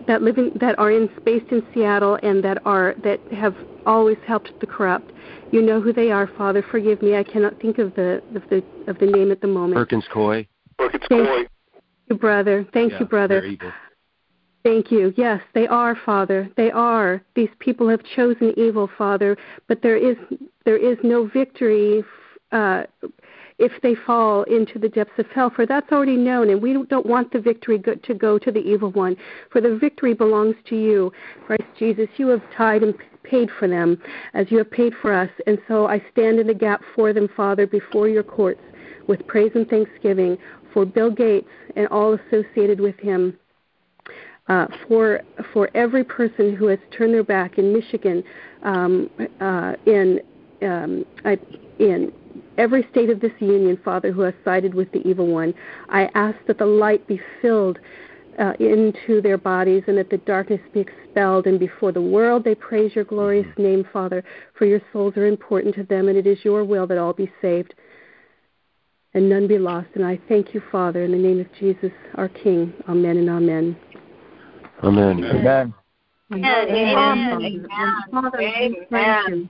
that 0.07 0.21
live 0.21 0.37
in, 0.37 0.51
that 0.59 0.77
are 0.79 0.91
in 0.91 1.09
based 1.23 1.51
in 1.51 1.65
Seattle 1.73 2.17
and 2.23 2.43
that 2.43 2.65
are 2.65 2.95
that 3.03 3.19
have 3.31 3.55
always 3.85 4.17
helped 4.25 4.51
the 4.59 4.67
corrupt. 4.67 5.11
You 5.51 5.61
know 5.61 5.79
who 5.79 5.93
they 5.93 6.11
are, 6.11 6.27
Father. 6.37 6.63
Forgive 6.69 7.01
me, 7.01 7.15
I 7.15 7.23
cannot 7.23 7.59
think 7.61 7.77
of 7.77 7.93
the 7.95 8.21
of 8.35 8.43
the 8.49 8.63
of 8.87 8.97
the 8.99 9.05
name 9.05 9.31
at 9.31 9.41
the 9.41 9.47
moment. 9.47 9.75
Perkins 9.75 10.05
Coie. 10.11 10.47
Perkins 10.77 11.03
Coie 11.09 11.45
you, 12.09 12.15
brother. 12.15 12.67
Thank 12.73 12.93
yeah, 12.93 12.99
you, 12.99 13.05
brother. 13.05 13.41
Thank 14.63 14.91
you. 14.91 15.13
Yes, 15.17 15.41
they 15.53 15.67
are, 15.67 15.97
Father. 16.05 16.49
They 16.55 16.71
are. 16.71 17.21
These 17.35 17.49
people 17.59 17.89
have 17.89 18.01
chosen 18.15 18.53
evil, 18.55 18.89
Father, 18.97 19.37
but 19.67 19.81
there 19.81 19.97
is 19.97 20.15
there 20.65 20.77
is 20.77 20.97
no 21.03 21.27
victory 21.27 22.03
uh, 22.51 22.83
if 23.59 23.71
they 23.81 23.95
fall 23.95 24.43
into 24.43 24.79
the 24.79 24.89
depths 24.89 25.17
of 25.17 25.27
hell, 25.27 25.49
for 25.49 25.65
that's 25.65 25.91
already 25.91 26.17
known, 26.17 26.49
and 26.49 26.61
we 26.61 26.73
don't 26.73 27.05
want 27.05 27.31
the 27.31 27.39
victory 27.39 27.79
to 27.79 28.13
go 28.13 28.37
to 28.37 28.51
the 28.51 28.59
evil 28.59 28.91
one, 28.91 29.15
for 29.51 29.61
the 29.61 29.77
victory 29.77 30.13
belongs 30.13 30.55
to 30.69 30.75
you, 30.75 31.11
Christ 31.45 31.63
Jesus. 31.77 32.07
You 32.17 32.27
have 32.27 32.41
tied 32.55 32.83
and 32.83 32.93
paid 33.23 33.49
for 33.57 33.67
them 33.67 34.01
as 34.33 34.47
you 34.49 34.57
have 34.57 34.71
paid 34.71 34.93
for 35.01 35.13
us, 35.13 35.29
and 35.47 35.57
so 35.67 35.87
I 35.87 36.03
stand 36.11 36.39
in 36.39 36.47
the 36.47 36.53
gap 36.53 36.81
for 36.95 37.13
them, 37.13 37.29
Father, 37.35 37.67
before 37.67 38.07
your 38.07 38.23
courts 38.23 38.61
with 39.07 39.25
praise 39.27 39.51
and 39.55 39.67
thanksgiving 39.69 40.37
for 40.73 40.85
Bill 40.85 41.11
Gates 41.11 41.47
and 41.75 41.87
all 41.87 42.13
associated 42.13 42.79
with 42.79 42.97
him. 42.99 43.37
Uh, 44.49 44.67
for 44.89 45.21
for 45.53 45.69
every 45.73 46.03
person 46.03 46.53
who 46.53 46.67
has 46.67 46.79
turned 46.91 47.13
their 47.13 47.23
back 47.23 47.57
in 47.57 47.71
Michigan, 47.71 48.21
um, 48.63 49.09
uh, 49.39 49.73
in 49.85 50.19
um, 50.61 51.05
I, 51.23 51.37
in 51.79 52.11
every 52.57 52.87
state 52.91 53.09
of 53.09 53.19
this 53.19 53.31
union, 53.39 53.77
Father, 53.83 54.11
who 54.11 54.21
has 54.21 54.33
sided 54.43 54.73
with 54.73 54.91
the 54.91 55.07
evil 55.07 55.27
one, 55.27 55.53
I 55.89 56.09
ask 56.15 56.37
that 56.47 56.57
the 56.57 56.65
light 56.65 57.05
be 57.07 57.19
filled 57.41 57.79
uh, 58.39 58.53
into 58.59 59.21
their 59.21 59.37
bodies 59.37 59.83
and 59.87 59.97
that 59.97 60.09
the 60.09 60.17
darkness 60.17 60.61
be 60.73 60.81
expelled. 60.81 61.47
And 61.47 61.59
before 61.59 61.91
the 61.91 62.01
world, 62.01 62.43
they 62.43 62.55
praise 62.55 62.95
your 62.95 63.05
glorious 63.05 63.47
name, 63.57 63.87
Father, 63.91 64.23
for 64.57 64.65
your 64.65 64.81
souls 64.91 65.15
are 65.17 65.27
important 65.27 65.75
to 65.75 65.83
them, 65.83 66.07
and 66.07 66.17
it 66.17 66.27
is 66.27 66.39
your 66.43 66.63
will 66.63 66.87
that 66.87 66.97
all 66.97 67.13
be 67.13 67.31
saved 67.41 67.73
and 69.13 69.29
none 69.29 69.47
be 69.47 69.57
lost. 69.57 69.89
And 69.95 70.05
I 70.05 70.19
thank 70.27 70.53
you, 70.53 70.61
Father, 70.71 71.03
in 71.03 71.11
the 71.11 71.17
name 71.17 71.39
of 71.39 71.47
Jesus, 71.59 71.91
our 72.15 72.29
King. 72.29 72.73
Amen 72.87 73.17
and 73.17 73.29
amen. 73.29 73.77
Amen. 74.83 75.73
Amen. 76.31 77.67
Amen. 78.11 78.79
Amen. 78.91 79.49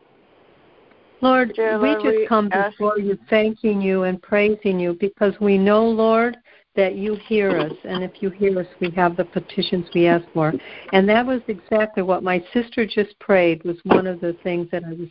Lord, 1.24 1.54
we 1.82 1.96
just 2.04 2.28
come 2.28 2.50
before 2.50 3.00
you 3.00 3.18
thanking 3.30 3.82
you 3.82 4.04
and 4.04 4.22
praising 4.22 4.80
you 4.80 4.98
because 5.00 5.34
we 5.40 5.58
know, 5.58 5.86
Lord, 5.86 6.38
that 6.76 6.96
you 6.96 7.16
hear 7.28 7.58
us. 7.60 7.72
And 7.84 8.04
if 8.04 8.22
you 8.22 8.30
hear 8.30 8.60
us, 8.60 8.68
we 8.82 8.90
have 8.92 9.16
the 9.16 9.26
petitions 9.26 9.88
we 9.94 10.08
ask 10.08 10.26
for. 10.34 10.54
And 10.92 11.08
that 11.08 11.26
was 11.26 11.42
exactly 11.48 12.04
what 12.04 12.24
my 12.24 12.44
sister 12.52 12.86
just 12.86 13.18
prayed, 13.20 13.64
was 13.64 13.78
one 13.84 14.08
of 14.08 14.20
the 14.20 14.36
things 14.44 14.68
that 14.72 14.84
I 14.84 14.90
was 14.90 15.10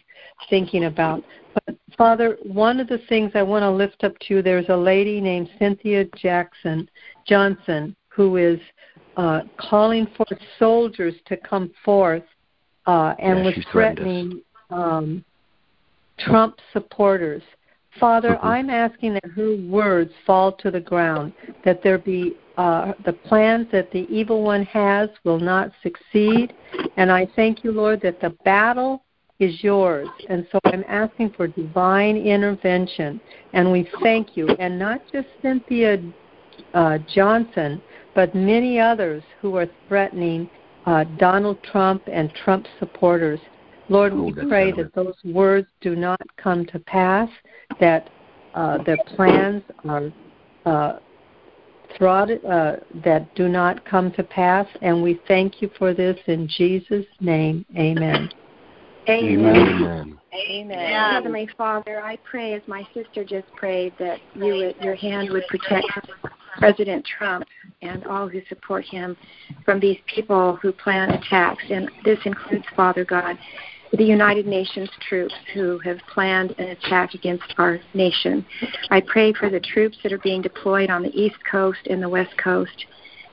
thinking 0.50 0.84
about. 0.84 1.22
But 1.54 1.76
Father, 1.96 2.36
one 2.42 2.80
of 2.80 2.88
the 2.88 3.00
things 3.08 3.32
I 3.34 3.42
want 3.42 3.62
to 3.62 3.70
lift 3.70 4.04
up 4.04 4.18
to 4.20 4.34
you, 4.34 4.42
there's 4.42 4.68
a 4.68 4.76
lady 4.76 5.20
named 5.20 5.48
Cynthia 5.58 6.04
Jackson 6.16 6.90
Johnson 7.26 7.96
who 8.08 8.36
is 8.36 8.60
uh, 9.16 9.42
calling 9.56 10.06
for 10.16 10.26
soldiers 10.58 11.14
to 11.26 11.36
come 11.36 11.70
forth 11.84 12.24
uh, 12.86 13.14
and 13.18 13.38
yeah, 13.38 13.44
was 13.44 13.54
threatening 13.70 14.42
um, 14.70 15.24
Trump 16.18 16.56
supporters. 16.72 17.42
Father, 18.00 18.30
mm-hmm. 18.30 18.46
I'm 18.46 18.70
asking 18.70 19.14
that 19.14 19.26
her 19.34 19.56
words 19.56 20.12
fall 20.26 20.52
to 20.52 20.70
the 20.70 20.80
ground, 20.80 21.32
that 21.64 21.82
there 21.82 21.98
be 21.98 22.36
uh, 22.56 22.92
the 23.04 23.12
plans 23.12 23.66
that 23.72 23.90
the 23.92 24.06
evil 24.10 24.42
one 24.42 24.64
has 24.64 25.08
will 25.24 25.40
not 25.40 25.72
succeed. 25.82 26.52
And 26.96 27.10
I 27.10 27.26
thank 27.34 27.64
you, 27.64 27.72
Lord, 27.72 28.00
that 28.02 28.20
the 28.20 28.30
battle 28.44 29.04
is 29.38 29.62
yours. 29.62 30.08
And 30.28 30.46
so 30.52 30.58
I'm 30.64 30.84
asking 30.86 31.30
for 31.36 31.46
divine 31.48 32.16
intervention. 32.16 33.20
And 33.52 33.72
we 33.72 33.88
thank 34.02 34.36
you. 34.36 34.48
And 34.58 34.78
not 34.78 35.00
just 35.12 35.28
Cynthia 35.40 35.98
uh, 36.74 36.98
Johnson, 37.12 37.82
but 38.14 38.34
many 38.34 38.78
others 38.78 39.22
who 39.40 39.56
are 39.56 39.66
threatening 39.88 40.48
uh, 40.86 41.04
Donald 41.18 41.62
Trump 41.62 42.02
and 42.06 42.32
Trump 42.34 42.66
supporters. 42.78 43.40
Lord, 43.92 44.14
we 44.14 44.32
pray 44.32 44.72
that 44.72 44.94
those 44.94 45.14
words 45.22 45.66
do 45.82 45.94
not 45.94 46.20
come 46.38 46.64
to 46.66 46.78
pass, 46.78 47.28
that 47.78 48.08
uh, 48.54 48.82
their 48.84 48.96
plans 49.16 49.62
are 49.86 50.10
uh, 50.64 50.98
thwarted, 51.98 52.42
uh, 52.44 52.76
that 53.04 53.34
do 53.34 53.48
not 53.48 53.84
come 53.84 54.10
to 54.12 54.22
pass, 54.22 54.66
and 54.80 55.02
we 55.02 55.20
thank 55.28 55.60
you 55.60 55.70
for 55.78 55.92
this 55.92 56.18
in 56.26 56.48
Jesus' 56.48 57.04
name. 57.20 57.66
Amen. 57.76 58.30
Amen. 59.08 59.56
Amen. 59.56 60.18
Amen. 60.34 61.12
Heavenly 61.12 61.48
Father, 61.58 62.00
I 62.00 62.16
pray 62.24 62.54
as 62.54 62.62
my 62.66 62.86
sister 62.94 63.24
just 63.24 63.46
prayed 63.56 63.92
that 63.98 64.20
you 64.34 64.72
your 64.80 64.94
hand 64.94 65.28
would 65.30 65.46
protect 65.48 65.86
President 66.56 67.06
Trump 67.18 67.44
and 67.82 68.06
all 68.06 68.28
who 68.28 68.40
support 68.48 68.84
him 68.84 69.16
from 69.64 69.80
these 69.80 69.98
people 70.06 70.56
who 70.62 70.72
plan 70.72 71.10
attacks. 71.10 71.62
And 71.68 71.90
this 72.04 72.18
includes, 72.24 72.64
Father 72.74 73.04
God, 73.04 73.36
the 73.92 74.04
United 74.04 74.46
Nations 74.46 74.88
troops 75.08 75.34
who 75.52 75.78
have 75.80 75.98
planned 76.12 76.54
an 76.58 76.70
attack 76.70 77.14
against 77.14 77.54
our 77.58 77.78
nation. 77.94 78.44
I 78.90 79.00
pray 79.00 79.32
for 79.32 79.50
the 79.50 79.60
troops 79.60 79.98
that 80.02 80.12
are 80.12 80.18
being 80.18 80.42
deployed 80.42 80.90
on 80.90 81.02
the 81.02 81.14
East 81.14 81.36
Coast 81.50 81.86
and 81.88 82.02
the 82.02 82.08
West 82.08 82.36
Coast 82.42 82.86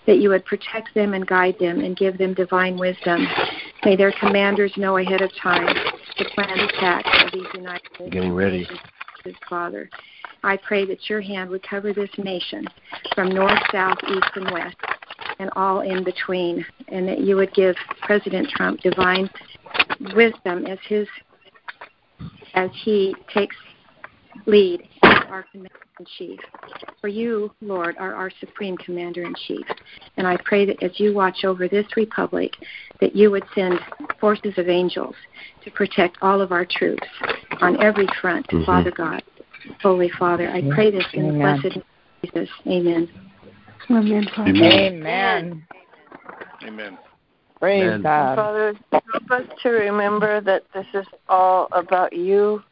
that 0.05 0.17
you 0.17 0.29
would 0.29 0.45
protect 0.45 0.93
them 0.95 1.13
and 1.13 1.25
guide 1.27 1.55
them 1.59 1.79
and 1.79 1.95
give 1.95 2.17
them 2.17 2.33
divine 2.33 2.77
wisdom. 2.77 3.25
May 3.85 3.95
their 3.95 4.13
commanders 4.19 4.73
know 4.75 4.97
ahead 4.97 5.21
of 5.21 5.31
time 5.41 5.65
the 6.17 6.25
planned 6.33 6.59
attack 6.59 7.05
of 7.25 7.31
these 7.31 7.47
United 7.53 7.87
States. 7.95 8.13
Getting 8.13 8.33
ready. 8.33 8.67
Father. 9.47 9.89
I 10.43 10.57
pray 10.57 10.85
that 10.85 11.09
your 11.09 11.21
hand 11.21 11.49
would 11.49 11.63
cover 11.63 11.93
this 11.93 12.09
nation 12.17 12.65
from 13.13 13.29
north, 13.29 13.59
south, 13.71 13.97
east, 14.09 14.29
and 14.35 14.49
west, 14.51 14.77
and 15.39 15.49
all 15.55 15.81
in 15.81 16.03
between, 16.03 16.65
and 16.87 17.07
that 17.07 17.19
you 17.19 17.35
would 17.35 17.53
give 17.53 17.75
President 18.01 18.49
Trump 18.49 18.79
divine 18.79 19.29
wisdom 20.15 20.65
as 20.65 20.79
his 20.87 21.07
as 22.53 22.69
he 22.83 23.15
takes 23.33 23.55
lead 24.45 24.81
as 25.03 25.17
our 25.29 25.45
commander 25.51 25.79
in 25.99 26.05
chief. 26.17 26.39
For 27.01 27.07
you, 27.07 27.51
Lord, 27.61 27.95
are 27.97 28.13
our 28.15 28.31
supreme 28.39 28.77
commander 28.77 29.23
in 29.23 29.33
chief. 29.47 29.65
And 30.17 30.27
I 30.27 30.37
pray 30.43 30.65
that 30.65 30.81
as 30.83 30.99
you 30.99 31.13
watch 31.13 31.43
over 31.43 31.67
this 31.67 31.85
republic, 31.95 32.51
that 33.01 33.15
you 33.15 33.31
would 33.31 33.43
send 33.55 33.79
forces 34.19 34.53
of 34.57 34.67
angels 34.67 35.15
to 35.63 35.71
protect 35.71 36.17
all 36.21 36.41
of 36.41 36.51
our 36.51 36.65
troops 36.65 37.07
on 37.61 37.81
every 37.81 38.07
front, 38.21 38.47
mm-hmm. 38.47 38.65
Father 38.65 38.91
God. 38.91 39.23
Holy 39.81 40.09
Father, 40.17 40.49
I 40.49 40.61
pray 40.73 40.91
this 40.91 41.05
in 41.13 41.25
Amen. 41.25 41.33
the 41.33 41.69
blessed 41.69 41.75
name 41.75 41.83
of 42.23 42.33
Jesus. 42.33 42.49
Amen. 42.67 43.09
Amen. 43.89 44.27
Amen. 44.37 45.67
Amen. 46.65 46.97
Praise 47.59 47.83
Amen. 47.83 48.03
God. 48.03 48.35
Father, 48.35 48.73
help 48.91 49.31
us 49.31 49.45
to 49.63 49.69
remember 49.69 50.39
that 50.41 50.63
this 50.73 50.85
is 50.93 51.05
all 51.27 51.67
about 51.71 52.13
you. 52.13 52.63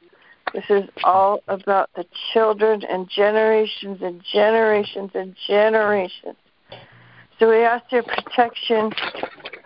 This 0.53 0.63
is 0.69 0.89
all 1.03 1.41
about 1.49 1.89
the 1.95 2.05
children 2.31 2.83
and 2.89 3.09
generations 3.09 4.01
and 4.01 4.23
generations 4.31 5.11
and 5.13 5.35
generations. 5.45 6.35
So 7.37 7.49
we 7.49 7.57
ask 7.57 7.83
your 7.91 8.03
protection 8.03 8.91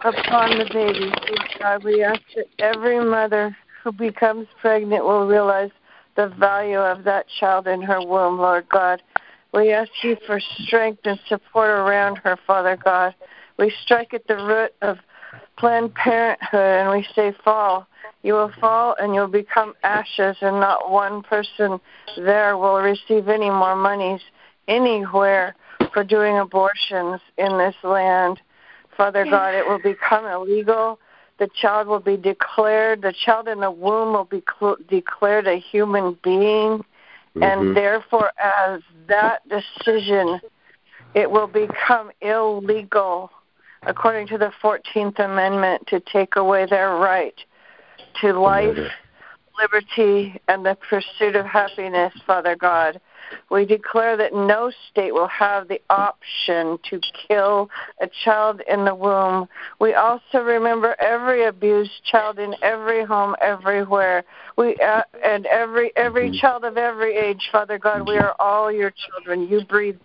upon 0.04 0.58
the 0.58 0.70
babies. 0.74 1.14
God, 1.60 1.84
we 1.84 2.04
ask 2.04 2.22
that 2.36 2.48
every 2.58 3.00
mother 3.00 3.56
who 3.84 3.92
becomes 3.92 4.48
pregnant 4.60 5.06
will 5.06 5.28
realize 5.28 5.70
the 6.16 6.30
value 6.40 6.80
of 6.80 7.04
that 7.04 7.28
child 7.40 7.68
in 7.68 7.82
her 7.84 8.02
womb, 8.02 8.40
Lord 8.40 8.68
God. 8.70 9.02
We 9.54 9.72
ask 9.72 9.92
you 10.04 10.18
for 10.26 10.40
strength 10.40 11.02
and 11.06 11.20
support 11.28 11.70
around 11.70 12.18
her, 12.18 12.38
Father 12.48 12.78
God. 12.84 13.14
We 13.58 13.72
strike 13.84 14.14
at 14.14 14.28
the 14.28 14.38
root 14.38 14.72
of 14.82 14.98
Planned 15.58 15.94
Parenthood 15.96 16.60
and 16.60 16.91
we 16.91 17.06
say, 17.15 17.34
Fall. 17.44 17.88
You 18.24 18.34
will 18.34 18.52
fall 18.60 18.96
and 19.00 19.15
you'll 19.15 19.28
become 19.28 19.74
ashes, 19.84 20.38
and 20.41 20.60
not 20.60 20.91
one 20.91 21.24
person 21.24 21.80
there 22.17 22.56
will 22.56 22.80
receive 22.80 23.28
any 23.28 23.50
more 23.50 23.76
monies 23.76 24.22
anywhere 24.67 25.56
for 25.91 26.04
doing 26.04 26.38
abortions 26.38 27.20
in 27.38 27.58
this 27.58 27.76
land. 27.84 28.39
Father 28.96 29.26
God, 29.26 29.56
it 29.56 29.67
will 29.67 29.82
become 29.82 30.26
illegal. 30.26 31.00
The 31.39 31.50
child 31.60 31.88
will 31.88 32.00
be 32.00 32.17
declared, 32.17 33.02
the 33.02 33.13
child 33.13 33.48
in 33.48 33.62
the 33.62 33.72
womb 33.72 34.13
will 34.13 34.26
be 34.26 34.44
cl- 34.60 34.78
declared 34.88 35.48
a 35.48 35.58
human 35.58 36.17
being. 36.24 36.84
Mm-hmm. 37.36 37.44
And 37.44 37.76
therefore, 37.76 38.32
as 38.38 38.82
that 39.08 39.41
decision, 39.50 40.39
it 41.15 41.32
will 41.32 41.48
become 41.48 42.12
illegal 42.22 43.32
according 43.84 44.28
to 44.28 44.38
the 44.38 44.52
14th 44.63 45.20
Amendment, 45.20 45.88
to 45.88 46.00
take 46.00 46.36
away 46.36 46.65
their 46.70 46.96
right 46.96 47.36
to 48.22 48.34
life, 48.34 48.78
liberty, 49.60 50.39
and 50.48 50.65
the 50.65 50.78
pursuit 50.89 51.36
of 51.36 51.46
happiness, 51.46 52.13
Father 52.26 52.56
God. 52.56 53.00
We 53.50 53.65
declare 53.65 54.17
that 54.17 54.34
no 54.34 54.72
state 54.89 55.13
will 55.13 55.28
have 55.28 55.67
the 55.67 55.82
option 55.89 56.78
to 56.89 57.00
kill 57.28 57.70
a 58.02 58.10
child 58.26 58.62
in 58.70 58.84
the 58.86 58.94
womb. 58.94 59.48
We 59.80 59.94
also 59.94 60.39
remember 60.39 60.96
every 61.00 61.46
abused 61.46 62.04
child 62.04 62.39
in 62.39 62.56
every 62.62 63.06
home, 63.06 63.36
everywhere. 63.41 64.24
We 64.58 64.76
uh, 64.76 65.04
and 65.24 65.46
every 65.46 65.96
every 65.96 66.30
mm-hmm. 66.30 66.39
child 66.39 66.65
of 66.65 66.78
every 66.78 67.15
age, 67.15 67.50
Father 67.52 67.78
God. 67.78 68.08
We 68.08 68.17
are 68.17 68.36
all 68.39 68.72
your 68.72 68.91
children. 68.91 69.48
You 69.48 69.63
breathe 69.63 69.98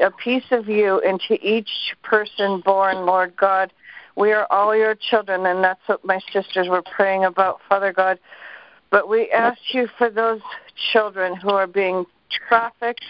a 0.00 0.10
piece 0.10 0.44
of 0.50 0.68
you 0.68 1.00
into 1.00 1.34
each 1.42 1.94
person 2.02 2.60
born, 2.60 3.06
Lord 3.06 3.36
God. 3.36 3.72
We 4.16 4.32
are 4.32 4.46
all 4.50 4.76
your 4.76 4.94
children, 4.94 5.46
and 5.46 5.62
that's 5.62 5.80
what 5.86 6.04
my 6.04 6.20
sisters 6.32 6.68
were 6.68 6.82
praying 6.82 7.24
about, 7.24 7.60
Father 7.68 7.92
God. 7.92 8.18
But 8.90 9.08
we 9.08 9.30
ask 9.30 9.58
you 9.72 9.88
for 9.98 10.10
those 10.10 10.40
children 10.92 11.34
who 11.36 11.50
are 11.50 11.66
being 11.66 12.04
trafficked 12.48 13.04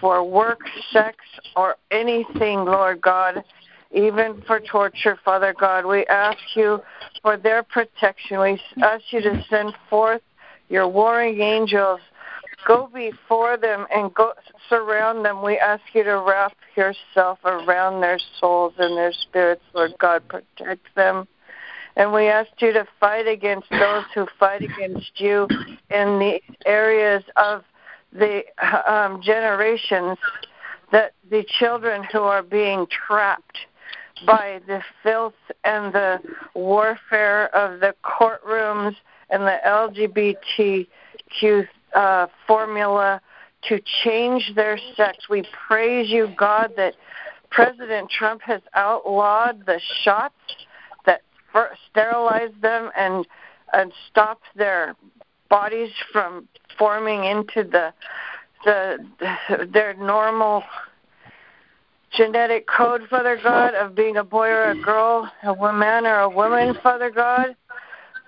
for 0.00 0.24
work, 0.24 0.60
sex, 0.92 1.18
or 1.56 1.76
anything, 1.90 2.64
Lord 2.64 3.00
God, 3.00 3.44
even 3.92 4.42
for 4.42 4.60
torture, 4.60 5.18
Father 5.24 5.54
God. 5.58 5.86
We 5.86 6.04
ask 6.06 6.38
you 6.56 6.80
for 7.22 7.36
their 7.36 7.62
protection. 7.62 8.40
We 8.40 8.60
ask 8.82 9.04
you 9.10 9.20
to 9.22 9.44
send 9.48 9.72
forth 9.88 10.22
your 10.68 10.88
warring 10.88 11.40
angels 11.40 12.00
go 12.66 12.88
before 12.92 13.56
them 13.56 13.86
and 13.94 14.12
go 14.14 14.32
surround 14.68 15.24
them. 15.24 15.42
We 15.42 15.58
ask 15.58 15.82
you 15.92 16.04
to 16.04 16.22
wrap 16.26 16.56
yourself 16.76 17.38
around 17.44 18.00
their 18.00 18.18
souls 18.40 18.74
and 18.78 18.96
their 18.96 19.12
spirits, 19.12 19.62
Lord 19.74 19.94
God. 19.98 20.22
Protect 20.28 20.94
them. 20.94 21.28
And 21.96 22.12
we 22.12 22.26
ask 22.26 22.50
you 22.58 22.72
to 22.72 22.86
fight 22.98 23.28
against 23.28 23.70
those 23.70 24.04
who 24.14 24.26
fight 24.38 24.62
against 24.62 25.20
you 25.20 25.46
in 25.90 26.18
the 26.18 26.40
areas 26.66 27.22
of 27.36 27.62
the 28.12 28.42
um, 28.86 29.22
generations 29.22 30.18
that 30.92 31.12
the 31.30 31.44
children 31.58 32.04
who 32.12 32.20
are 32.20 32.42
being 32.42 32.86
trapped 32.86 33.58
by 34.26 34.60
the 34.66 34.80
filth 35.02 35.34
and 35.64 35.92
the 35.92 36.20
warfare 36.54 37.54
of 37.54 37.80
the 37.80 37.94
courtrooms 38.04 38.94
and 39.30 39.42
the 39.42 39.58
LGBTQ 39.66 41.66
uh, 41.94 42.26
formula 42.46 43.20
to 43.68 43.80
change 44.02 44.52
their 44.54 44.78
sex. 44.96 45.28
We 45.30 45.44
praise 45.66 46.10
you, 46.10 46.28
God, 46.36 46.72
that 46.76 46.94
President 47.50 48.10
Trump 48.10 48.42
has 48.42 48.60
outlawed 48.74 49.64
the 49.64 49.80
shots 50.02 50.34
that 51.06 51.22
sterilize 51.90 52.52
them 52.60 52.90
and 52.96 53.26
and 53.72 53.92
stop 54.10 54.40
their 54.54 54.94
bodies 55.48 55.90
from 56.12 56.48
forming 56.78 57.24
into 57.24 57.64
the 57.64 57.92
the 58.64 58.98
their 59.72 59.94
normal 59.94 60.62
genetic 62.16 62.66
code, 62.66 63.02
Father 63.10 63.38
God, 63.42 63.74
of 63.74 63.94
being 63.94 64.16
a 64.16 64.24
boy 64.24 64.48
or 64.48 64.70
a 64.70 64.80
girl, 64.80 65.30
a 65.42 65.72
man 65.72 66.06
or 66.06 66.20
a 66.20 66.28
woman, 66.28 66.76
Father 66.82 67.10
God. 67.10 67.56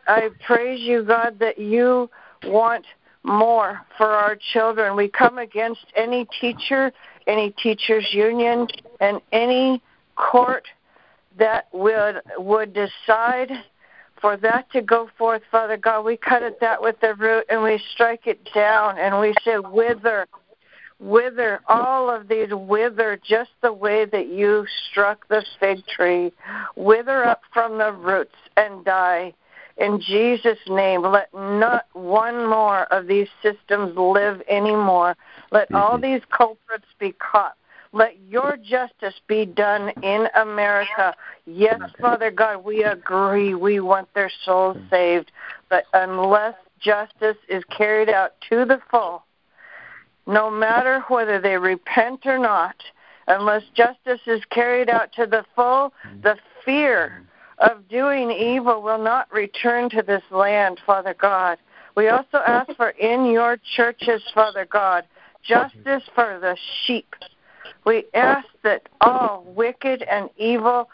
I 0.06 0.28
praise 0.44 0.80
you, 0.80 1.04
God, 1.04 1.38
that 1.40 1.58
you 1.58 2.08
want 2.44 2.84
more 3.26 3.80
for 3.98 4.06
our 4.06 4.36
children. 4.52 4.96
We 4.96 5.08
come 5.08 5.38
against 5.38 5.84
any 5.96 6.26
teacher, 6.40 6.92
any 7.26 7.50
teachers 7.50 8.06
union, 8.12 8.68
and 9.00 9.20
any 9.32 9.82
court 10.14 10.64
that 11.38 11.66
would 11.72 12.22
would 12.38 12.72
decide 12.72 13.50
for 14.20 14.36
that 14.38 14.70
to 14.72 14.80
go 14.80 15.10
forth, 15.18 15.42
Father 15.50 15.76
God. 15.76 16.04
We 16.04 16.16
cut 16.16 16.42
at 16.42 16.60
that 16.60 16.80
with 16.80 16.98
the 17.00 17.14
root 17.14 17.44
and 17.50 17.62
we 17.62 17.82
strike 17.92 18.26
it 18.26 18.40
down 18.54 18.98
and 18.98 19.20
we 19.20 19.34
say 19.44 19.58
wither 19.58 20.26
wither 20.98 21.60
all 21.68 22.08
of 22.08 22.26
these 22.26 22.48
wither 22.52 23.20
just 23.22 23.50
the 23.60 23.72
way 23.72 24.06
that 24.06 24.28
you 24.28 24.64
struck 24.90 25.28
the 25.28 25.44
fig 25.60 25.86
tree 25.86 26.32
wither 26.74 27.22
up 27.22 27.42
from 27.52 27.76
the 27.76 27.92
roots 27.92 28.34
and 28.56 28.82
die 28.84 29.34
in 29.76 30.00
Jesus' 30.00 30.58
name, 30.68 31.02
let 31.02 31.32
not 31.34 31.86
one 31.92 32.48
more 32.48 32.84
of 32.84 33.06
these 33.06 33.28
systems 33.42 33.96
live 33.96 34.40
anymore. 34.48 35.16
Let 35.50 35.68
mm-hmm. 35.68 35.76
all 35.76 35.98
these 35.98 36.22
culprits 36.30 36.86
be 36.98 37.12
caught 37.12 37.56
Let 37.92 38.16
your 38.28 38.56
justice 38.56 39.20
be 39.26 39.44
done 39.44 39.90
in 40.02 40.28
America. 40.34 41.14
Yes, 41.44 41.80
Father 42.00 42.30
God, 42.30 42.64
we 42.64 42.84
agree. 42.84 43.54
We 43.54 43.80
want 43.80 44.12
their 44.14 44.30
souls 44.44 44.76
mm. 44.76 44.90
saved. 44.90 45.32
But 45.68 45.84
unless 45.92 46.54
justice 46.80 47.38
is 47.48 47.62
carried 47.64 48.08
out 48.08 48.32
to 48.48 48.64
the 48.64 48.80
full, 48.90 49.24
no 50.26 50.50
matter 50.50 51.04
whether 51.08 51.40
they 51.40 51.56
repent 51.56 52.26
or 52.26 52.38
not, 52.38 52.76
unless 53.28 53.62
justice 53.74 54.20
is 54.26 54.42
carried 54.50 54.88
out 54.88 55.12
to 55.12 55.26
the 55.26 55.44
full, 55.54 55.92
mm. 56.06 56.22
the 56.22 56.36
fear 56.64 57.20
mm. 57.20 57.26
Of 57.58 57.88
doing 57.88 58.30
evil 58.30 58.82
will 58.82 59.02
not 59.02 59.32
return 59.32 59.88
to 59.90 60.02
this 60.02 60.22
land, 60.30 60.80
Father 60.84 61.14
God. 61.18 61.58
We 61.96 62.08
also 62.08 62.38
ask 62.46 62.74
for 62.76 62.90
in 62.90 63.26
your 63.26 63.58
churches, 63.76 64.22
Father 64.34 64.66
God, 64.70 65.04
justice 65.42 66.02
for 66.14 66.38
the 66.40 66.56
sheep. 66.84 67.14
We 67.84 68.04
ask 68.14 68.46
that 68.62 68.88
all 69.00 69.44
wicked 69.46 70.02
and 70.02 70.28
evil 70.36 70.90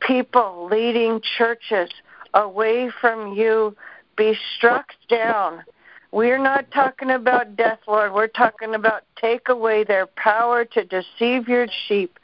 people 0.00 0.68
leading 0.70 1.20
churches 1.36 1.90
away 2.34 2.90
from 3.00 3.34
you 3.34 3.76
be 4.16 4.36
struck 4.56 4.86
down. 5.08 5.64
We're 6.12 6.42
not 6.42 6.70
talking 6.72 7.10
about 7.10 7.56
death, 7.56 7.78
Lord. 7.86 8.12
We're 8.12 8.26
talking 8.26 8.74
about 8.74 9.04
take 9.20 9.48
away 9.48 9.84
their 9.84 10.06
power 10.06 10.64
to 10.64 10.84
deceive 10.84 11.48
your 11.48 11.68
sheep. 11.86 12.18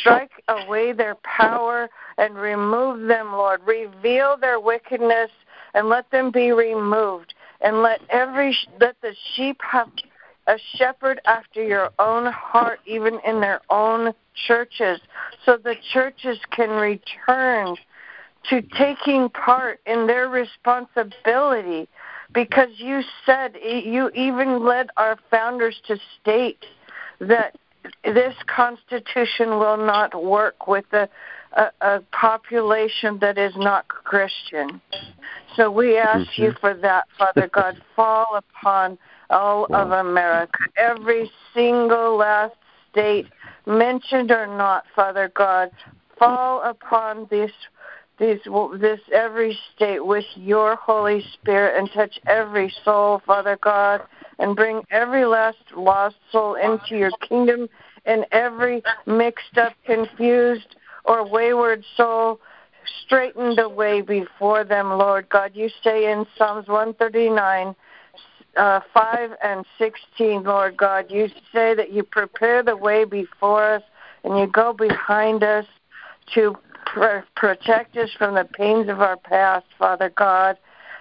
Strike 0.00 0.30
away 0.48 0.92
their 0.92 1.16
power 1.16 1.90
and 2.16 2.34
remove 2.36 3.08
them, 3.08 3.32
Lord. 3.32 3.60
Reveal 3.66 4.38
their 4.40 4.58
wickedness 4.58 5.30
and 5.74 5.88
let 5.88 6.10
them 6.10 6.30
be 6.30 6.52
removed. 6.52 7.34
And 7.60 7.82
let 7.82 8.00
every 8.10 8.56
let 8.80 8.96
the 9.02 9.14
sheep 9.34 9.58
have 9.60 9.88
a 10.46 10.56
shepherd 10.76 11.20
after 11.26 11.62
your 11.62 11.90
own 11.98 12.32
heart, 12.32 12.80
even 12.86 13.18
in 13.26 13.40
their 13.40 13.60
own 13.70 14.14
churches, 14.46 15.00
so 15.44 15.56
the 15.56 15.74
churches 15.92 16.38
can 16.50 16.70
return 16.70 17.76
to 18.48 18.62
taking 18.78 19.28
part 19.30 19.80
in 19.86 20.06
their 20.06 20.28
responsibility 20.28 21.88
because 22.32 22.70
you 22.76 23.02
said 23.24 23.56
you 23.62 24.10
even 24.14 24.64
led 24.64 24.88
our 24.96 25.16
founders 25.30 25.80
to 25.86 25.96
state 26.20 26.64
that 27.20 27.56
this 28.04 28.34
constitution 28.46 29.50
will 29.58 29.76
not 29.76 30.24
work 30.24 30.66
with 30.66 30.84
a, 30.92 31.08
a, 31.52 31.70
a 31.80 32.00
population 32.12 33.18
that 33.20 33.38
is 33.38 33.52
not 33.56 33.88
Christian. 33.88 34.80
So 35.54 35.70
we 35.70 35.96
ask 35.96 36.28
mm-hmm. 36.30 36.42
you 36.42 36.52
for 36.60 36.74
that, 36.74 37.06
Father 37.16 37.48
God. 37.52 37.80
Fall 37.96 38.26
upon 38.36 38.98
all 39.30 39.66
wow. 39.70 39.82
of 39.82 40.06
America, 40.06 40.58
every 40.76 41.30
single 41.54 42.16
last 42.16 42.54
state, 42.90 43.26
mentioned 43.66 44.30
or 44.30 44.46
not, 44.46 44.84
Father 44.94 45.30
God. 45.34 45.70
Fall 46.18 46.62
upon 46.62 47.26
this 47.30 47.50
this 48.18 49.00
every 49.12 49.58
state 49.74 50.04
with 50.04 50.24
your 50.34 50.76
Holy 50.76 51.24
Spirit 51.34 51.78
and 51.78 51.90
touch 51.92 52.18
every 52.26 52.72
soul, 52.84 53.20
Father 53.26 53.58
God, 53.60 54.02
and 54.38 54.56
bring 54.56 54.82
every 54.90 55.24
last 55.24 55.58
lost 55.76 56.16
soul 56.32 56.54
into 56.54 56.96
your 56.96 57.10
kingdom 57.28 57.68
and 58.04 58.24
every 58.32 58.82
mixed 59.06 59.58
up, 59.58 59.72
confused, 59.84 60.76
or 61.04 61.28
wayward 61.28 61.84
soul 61.96 62.40
straightened 63.04 63.58
away 63.58 64.00
before 64.00 64.64
them, 64.64 64.90
Lord 64.90 65.28
God. 65.28 65.52
You 65.54 65.68
say 65.82 66.10
in 66.10 66.26
Psalms 66.36 66.68
139, 66.68 67.74
uh, 68.56 68.80
5 68.94 69.30
and 69.42 69.64
16, 69.78 70.44
Lord 70.44 70.76
God, 70.76 71.06
you 71.10 71.28
say 71.52 71.74
that 71.74 71.92
you 71.92 72.02
prepare 72.02 72.62
the 72.62 72.76
way 72.76 73.04
before 73.04 73.74
us 73.74 73.82
and 74.24 74.38
you 74.38 74.46
go 74.46 74.72
behind 74.72 75.42
us 75.42 75.66
to 76.34 76.56
pr- 76.86 77.24
protect 77.34 77.96
us 77.96 78.10
from 78.16 78.34
the 78.34 78.44
pains 78.44 78.88
of 78.88 79.00
our 79.00 79.16
past, 79.16 79.66
Father 79.78 80.10
God. 80.10 80.56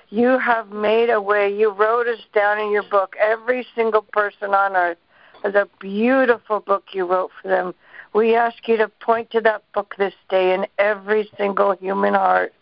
You 0.09 0.37
have 0.37 0.69
made 0.69 1.09
a 1.09 1.21
way. 1.21 1.53
You 1.53 1.71
wrote 1.71 2.07
us 2.07 2.19
down 2.33 2.59
in 2.59 2.71
your 2.71 2.83
book. 2.83 3.15
Every 3.19 3.65
single 3.75 4.01
person 4.01 4.53
on 4.53 4.75
earth 4.75 4.97
has 5.43 5.55
a 5.55 5.67
beautiful 5.79 6.59
book 6.59 6.85
you 6.93 7.05
wrote 7.05 7.31
for 7.41 7.47
them. 7.47 7.73
We 8.13 8.35
ask 8.35 8.67
you 8.67 8.77
to 8.77 8.87
point 8.87 9.31
to 9.31 9.41
that 9.41 9.63
book 9.73 9.95
this 9.97 10.13
day 10.29 10.53
in 10.53 10.67
every 10.77 11.29
single 11.37 11.75
human 11.75 12.13
heart 12.13 12.53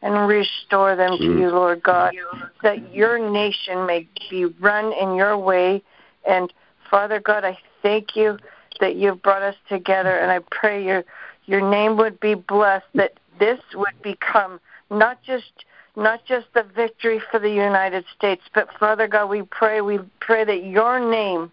and 0.00 0.26
restore 0.26 0.96
them 0.96 1.18
to 1.18 1.24
you, 1.24 1.48
mm. 1.48 1.52
Lord 1.52 1.82
God, 1.82 2.14
that 2.62 2.94
your 2.94 3.18
nation 3.30 3.86
may 3.86 4.08
be 4.30 4.46
run 4.46 4.92
in 4.92 5.14
your 5.14 5.36
way. 5.36 5.82
And 6.26 6.52
Father 6.90 7.20
God, 7.20 7.44
I 7.44 7.58
thank 7.82 8.16
you 8.16 8.38
that 8.80 8.96
you've 8.96 9.22
brought 9.22 9.42
us 9.42 9.54
together, 9.68 10.18
and 10.18 10.30
I 10.30 10.40
pray 10.50 10.84
your 10.84 11.04
your 11.46 11.68
name 11.68 11.96
would 11.96 12.20
be 12.20 12.34
blessed, 12.34 12.86
that 12.94 13.14
this 13.38 13.60
would 13.74 14.00
become 14.02 14.60
not 14.90 15.22
just 15.22 15.64
not 15.96 16.24
just 16.24 16.46
the 16.54 16.62
victory 16.74 17.20
for 17.30 17.38
the 17.38 17.50
United 17.50 18.04
States, 18.16 18.42
but 18.54 18.68
Father 18.78 19.06
God, 19.06 19.26
we 19.26 19.42
pray, 19.42 19.82
we 19.82 19.98
pray 20.20 20.44
that 20.44 20.64
your 20.64 20.98
name, 20.98 21.52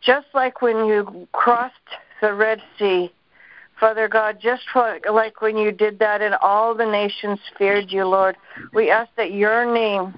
just 0.00 0.26
like 0.32 0.62
when 0.62 0.86
you 0.86 1.28
crossed 1.32 1.74
the 2.22 2.32
Red 2.32 2.62
Sea, 2.78 3.12
Father 3.78 4.08
God, 4.08 4.38
just 4.40 4.62
like 4.74 5.40
when 5.40 5.56
you 5.56 5.72
did 5.72 5.98
that 5.98 6.22
and 6.22 6.34
all 6.36 6.74
the 6.74 6.86
nations 6.86 7.38
feared 7.58 7.92
you, 7.92 8.04
Lord, 8.06 8.36
we 8.72 8.90
ask 8.90 9.10
that 9.16 9.32
your 9.32 9.72
name 9.72 10.14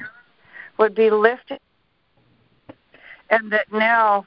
would 0.78 0.94
be 0.94 1.10
lifted 1.10 1.58
and 3.28 3.52
that 3.52 3.72
now 3.72 4.24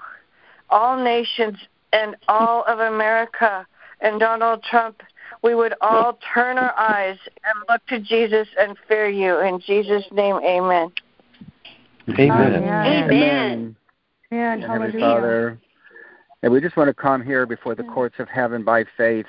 all 0.70 1.02
nations 1.02 1.58
and 1.94 2.16
all 2.28 2.64
of 2.68 2.80
America 2.80 3.66
and 4.04 4.20
Donald 4.20 4.62
Trump, 4.70 5.02
we 5.42 5.56
would 5.56 5.74
all 5.82 6.20
turn 6.34 6.58
our 6.58 6.78
eyes 6.78 7.18
and 7.44 7.64
look 7.70 7.86
to 7.88 8.00
Jesus 8.00 8.48
and 8.60 8.78
fear 8.88 9.08
you. 9.08 9.40
In 9.40 9.60
Jesus' 9.60 10.06
name, 10.12 10.36
amen. 10.36 10.92
Amen. 12.10 12.64
Amen. 12.64 13.76
Amen. 14.32 14.62
Heavenly 14.62 15.00
Father, 15.00 15.58
and 16.44 16.52
we 16.52 16.60
just 16.60 16.76
want 16.76 16.90
to 16.90 16.94
come 16.94 17.24
here 17.24 17.46
before 17.46 17.76
the 17.76 17.84
courts 17.84 18.16
of 18.20 18.28
heaven 18.28 18.64
by 18.64 18.84
faith. 18.98 19.26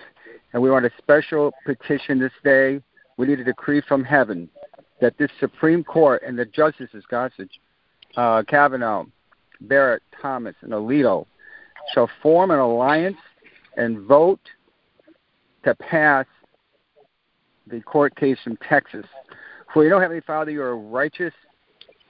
And 0.53 0.63
we 0.63 0.71
want 0.71 0.85
a 0.85 0.91
special 0.99 1.53
petition 1.65 2.19
this 2.19 2.33
day. 2.43 2.81
We 3.17 3.27
need 3.27 3.41
a 3.41 3.45
decree 3.45 3.81
from 3.87 4.05
heaven 4.05 4.49
that 5.01 5.17
this 5.19 5.31
Supreme 5.39 5.85
Court 5.85 6.23
and 6.27 6.39
the 6.39 6.45
justices, 6.45 7.05
Gorsuch, 7.09 7.61
uh, 8.17 8.43
Kavanaugh, 8.49 9.05
Barrett, 9.61 10.03
Thomas, 10.21 10.55
and 10.63 10.73
Alito, 10.73 11.27
shall 11.93 12.11
form 12.23 12.51
an 12.51 12.59
alliance 12.59 13.19
and 13.77 14.01
vote 14.01 14.41
to 15.65 15.75
pass 15.75 16.27
the 17.67 17.81
court 17.81 18.15
case 18.17 18.39
in 18.47 18.57
Texas. 18.69 19.07
For 19.73 19.83
you 19.83 19.91
don't 19.91 20.03
have 20.03 20.11
any 20.11 20.21
Father, 20.21 20.51
you 20.51 20.63
are 20.63 20.71
a 20.71 20.77
righteous 20.77 21.33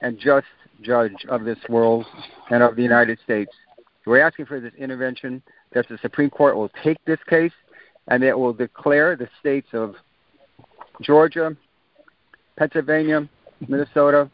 and 0.01 0.19
just 0.19 0.47
judge 0.81 1.25
of 1.29 1.45
this 1.45 1.57
world 1.69 2.05
and 2.51 2.61
of 2.61 2.75
the 2.75 2.83
United 2.83 3.17
States. 3.23 3.51
We're 4.05 4.19
asking 4.19 4.45
for 4.45 4.59
this 4.59 4.73
intervention 4.77 5.41
that 5.73 5.87
the 5.89 5.97
Supreme 6.01 6.29
Court 6.29 6.55
will 6.55 6.69
take 6.83 6.97
this 7.05 7.19
case 7.27 7.53
and 8.07 8.23
it 8.23 8.37
will 8.37 8.53
declare 8.53 9.15
the 9.15 9.27
states 9.39 9.67
of 9.73 9.95
Georgia, 11.01 11.55
Pennsylvania, 12.57 13.27
Minnesota, 13.67 14.29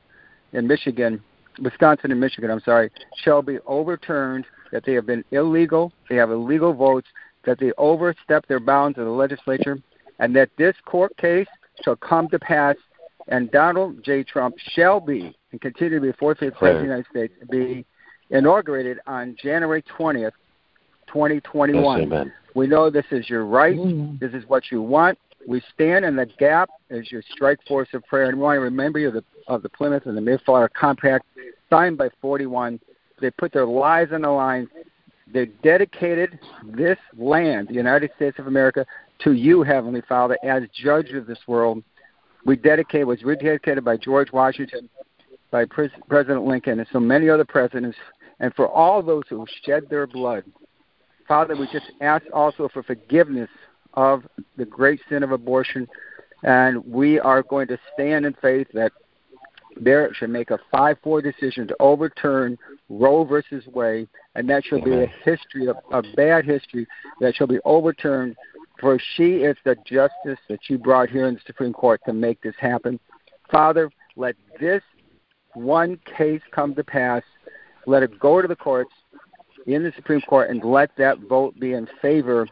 and 0.53 0.67
Michigan, 0.67 1.23
Wisconsin 1.62 2.12
and 2.12 2.19
Michigan, 2.19 2.51
I'm 2.51 2.62
sorry, 2.62 2.91
shall 3.23 3.41
be 3.41 3.60
overturned, 3.65 4.45
that 4.71 4.86
they 4.86 4.93
have 4.93 5.05
been 5.05 5.23
illegal, 5.31 5.91
they 6.10 6.15
have 6.15 6.31
illegal 6.31 6.73
votes, 6.73 7.07
that 7.45 7.60
they 7.60 7.71
overstep 7.77 8.47
their 8.47 8.60
bounds 8.60 8.97
of 8.97 9.06
the 9.06 9.12
legislature, 9.12 9.82
and 10.19 10.36
that 10.36 10.49
this 10.58 10.75
court 10.86 11.15
case 11.17 11.47
shall 11.84 11.95
come 11.95 12.27
to 12.30 12.39
pass, 12.39 12.75
and 13.27 13.51
Donald 13.51 14.04
J. 14.04 14.23
Trump 14.23 14.56
shall 14.73 14.99
be 14.99 15.36
and 15.51 15.62
continue 15.62 15.99
to 15.99 16.06
be 16.06 16.12
fourth 16.13 16.38
president 16.38 16.63
of 16.63 16.77
the 16.77 16.84
United 16.84 17.06
States, 17.10 17.34
be 17.49 17.86
inaugurated 18.30 18.99
on 19.08 19.36
January 19.41 19.84
20th, 19.97 20.32
2021. 21.07 22.09
Yes, 22.09 22.28
we 22.55 22.68
know 22.68 22.89
this 22.89 23.05
is 23.11 23.30
your 23.30 23.45
right. 23.45 23.76
Mm-hmm. 23.76 24.18
This 24.20 24.34
is 24.34 24.47
what 24.47 24.72
you 24.72 24.82
want. 24.82 25.18
We 25.47 25.61
stand 25.74 26.05
in 26.05 26.15
the 26.15 26.28
gap 26.39 26.70
as 26.89 27.11
your 27.11 27.24
strike 27.32 27.59
force 27.68 27.89
of 27.93 28.05
prayer. 28.05 28.30
And 28.30 28.38
we 28.38 28.43
want 28.43 28.57
to 28.57 28.61
remember 28.61 28.99
you 28.99 29.09
of 29.09 29.15
the, 29.15 29.24
of 29.47 29.63
the 29.63 29.70
Plymouth 29.70 30.05
and 30.05 30.15
the 30.15 30.22
Mayflower 30.22 30.70
Compact 30.70 31.26
signed 31.70 31.97
by 31.97 32.09
41. 32.22 32.80
They 33.20 33.32
put 33.32 33.51
their 33.51 33.65
lives 33.65 34.13
on 34.13 34.22
the 34.22 34.30
line 34.30 34.68
they 35.34 35.45
dedicated 35.63 36.39
this 36.63 36.97
land, 37.17 37.69
the 37.69 37.73
United 37.73 38.11
States 38.15 38.38
of 38.39 38.47
America, 38.47 38.86
to 39.19 39.34
you, 39.34 39.63
Heavenly 39.63 40.01
Father, 40.07 40.38
as 40.43 40.63
judge 40.73 41.11
of 41.11 41.27
this 41.27 41.39
world. 41.47 41.84
We 42.45 42.55
dedicate 42.55 43.05
was 43.05 43.21
rededicated 43.21 43.84
by 43.84 43.97
George 43.97 44.32
Washington, 44.32 44.89
by 45.51 45.65
President 45.65 46.45
Lincoln, 46.45 46.79
and 46.79 46.88
so 46.91 46.99
many 46.99 47.29
other 47.29 47.45
presidents, 47.45 47.97
and 48.39 48.53
for 48.55 48.67
all 48.67 49.01
those 49.03 49.23
who 49.29 49.45
shed 49.63 49.84
their 49.89 50.07
blood. 50.07 50.43
Father, 51.27 51.55
we 51.55 51.67
just 51.71 51.91
ask 52.01 52.25
also 52.34 52.67
for 52.67 52.84
forgiveness 52.84 53.49
of 53.93 54.23
the 54.57 54.65
great 54.65 54.99
sin 55.07 55.23
of 55.23 55.32
abortion, 55.32 55.88
and 56.43 56.84
we 56.86 57.19
are 57.19 57.43
going 57.43 57.67
to 57.67 57.77
stand 57.93 58.25
in 58.25 58.34
faith 58.41 58.67
that 58.73 58.91
there 59.80 60.13
should 60.13 60.30
make 60.30 60.51
a 60.51 60.59
5 60.72 60.97
4 61.03 61.22
decision 61.22 61.67
to 61.67 61.76
overturn 61.80 62.57
Roe 62.89 63.24
versus 63.24 63.65
Wade, 63.67 64.09
and 64.36 64.49
that 64.49 64.63
shall 64.65 64.82
be 64.82 64.93
a 64.93 65.07
history, 65.24 65.67
a, 65.67 65.74
a 65.95 66.03
bad 66.15 66.45
history 66.45 66.88
that 67.19 67.36
shall 67.36 67.47
be 67.47 67.59
overturned. 67.65 68.36
For 68.80 68.99
she 69.15 69.38
is 69.38 69.55
the 69.63 69.76
justice 69.86 70.39
that 70.49 70.59
you 70.67 70.78
brought 70.78 71.09
here 71.09 71.28
in 71.28 71.36
the 71.36 71.41
Supreme 71.45 71.74
Court 71.74 72.01
to 72.05 72.13
make 72.13 72.41
this 72.41 72.55
happen. 72.59 72.99
Father, 73.51 73.91
let 74.15 74.36
this 74.59 74.82
one 75.53 75.99
case 76.17 76.41
come 76.51 76.74
to 76.76 76.84
pass. 76.84 77.22
Let 77.86 78.01
it 78.03 78.19
go 78.19 78.41
to 78.41 78.47
the 78.47 78.55
courts 78.55 78.93
in 79.67 79.84
the 79.84 79.93
Supreme 79.95 80.22
Court 80.22 80.49
and 80.49 80.63
let 80.63 80.89
that 80.97 81.19
vote 81.19 81.59
be 81.59 81.74
in 81.74 81.88
favor 82.01 82.47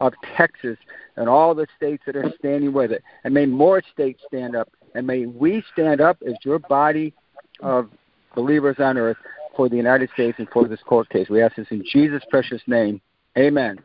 of 0.00 0.12
Texas 0.36 0.78
and 1.16 1.28
all 1.28 1.54
the 1.54 1.66
states 1.76 2.02
that 2.06 2.16
are 2.16 2.32
standing 2.38 2.72
with 2.72 2.92
it. 2.92 3.02
And 3.24 3.34
may 3.34 3.46
more 3.46 3.82
states 3.92 4.22
stand 4.26 4.56
up. 4.56 4.70
And 4.98 5.06
may 5.06 5.26
we 5.26 5.62
stand 5.72 6.00
up 6.00 6.20
as 6.26 6.34
your 6.42 6.58
body 6.58 7.14
of 7.60 7.88
believers 8.34 8.74
on 8.80 8.98
earth 8.98 9.16
for 9.56 9.68
the 9.68 9.76
United 9.76 10.10
States 10.10 10.36
and 10.40 10.48
for 10.48 10.66
this 10.66 10.80
court 10.84 11.08
case. 11.08 11.28
We 11.28 11.40
ask 11.40 11.54
this 11.54 11.68
in 11.70 11.84
Jesus' 11.88 12.24
precious 12.28 12.60
name. 12.66 13.00
Amen. 13.38 13.78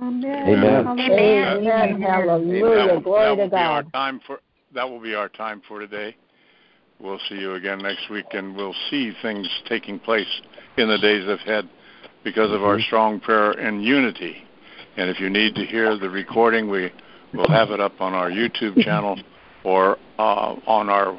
Amen. 0.00 0.48
Amen. 0.48 0.86
Amen. 0.86 1.68
Amen. 1.68 2.00
Hallelujah. 2.00 3.02
Glory 3.02 3.36
to 3.36 3.48
God. 3.50 3.92
Time 3.92 4.18
for, 4.26 4.40
that 4.74 4.88
will 4.88 4.98
be 4.98 5.14
our 5.14 5.28
time 5.28 5.60
for 5.68 5.78
today. 5.78 6.16
We'll 6.98 7.20
see 7.28 7.34
you 7.34 7.56
again 7.56 7.80
next 7.80 8.08
week, 8.08 8.24
and 8.30 8.56
we'll 8.56 8.74
see 8.88 9.12
things 9.20 9.46
taking 9.68 9.98
place 9.98 10.40
in 10.78 10.88
the 10.88 10.96
days 10.96 11.28
ahead 11.28 11.68
because 12.24 12.50
of 12.50 12.64
our 12.64 12.76
mm-hmm. 12.76 12.86
strong 12.86 13.20
prayer 13.20 13.50
and 13.50 13.84
unity. 13.84 14.36
And 14.96 15.10
if 15.10 15.20
you 15.20 15.28
need 15.28 15.54
to 15.56 15.66
hear 15.66 15.98
the 15.98 16.08
recording, 16.08 16.70
we 16.70 16.90
will 17.34 17.48
have 17.50 17.72
it 17.72 17.80
up 17.80 18.00
on 18.00 18.14
our 18.14 18.30
YouTube 18.30 18.82
channel 18.82 19.18
or 19.66 19.98
uh, 20.18 20.54
on 20.68 20.88
our 20.88 21.18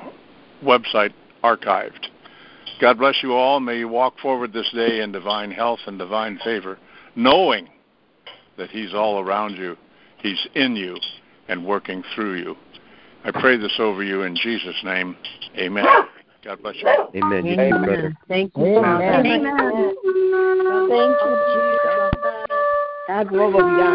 website 0.63 1.13
archived. 1.43 2.07
God 2.79 2.97
bless 2.97 3.15
you 3.21 3.33
all. 3.33 3.59
May 3.59 3.79
you 3.79 3.89
walk 3.89 4.17
forward 4.19 4.53
this 4.53 4.71
day 4.73 5.01
in 5.01 5.11
divine 5.11 5.51
health 5.51 5.79
and 5.85 5.99
divine 5.99 6.39
favor, 6.43 6.79
knowing 7.15 7.67
that 8.57 8.69
He's 8.69 8.93
all 8.93 9.19
around 9.19 9.57
you, 9.57 9.75
He's 10.19 10.39
in 10.55 10.77
you, 10.77 10.95
and 11.49 11.65
working 11.65 12.03
through 12.15 12.35
you. 12.35 12.55
I 13.25 13.31
pray 13.31 13.57
this 13.57 13.75
over 13.79 14.01
you 14.01 14.21
in 14.21 14.35
Jesus' 14.35 14.81
name. 14.83 15.17
Amen. 15.57 15.85
God 16.45 16.61
bless 16.61 16.75
you. 16.81 16.87
All. 16.87 17.11
Amen. 17.15 17.45
You 17.45 17.59
Amen. 17.59 17.83
brother. 17.83 18.17
Thank 18.29 18.55
you. 18.55 18.77
Amen. 18.77 19.25
Amen. 19.25 19.95
Thank 20.87 21.17
you, 21.21 21.35
Jesus. 21.51 22.07
God 23.07 23.31
will 23.31 23.51
be 23.51 23.57
done. 23.57 23.87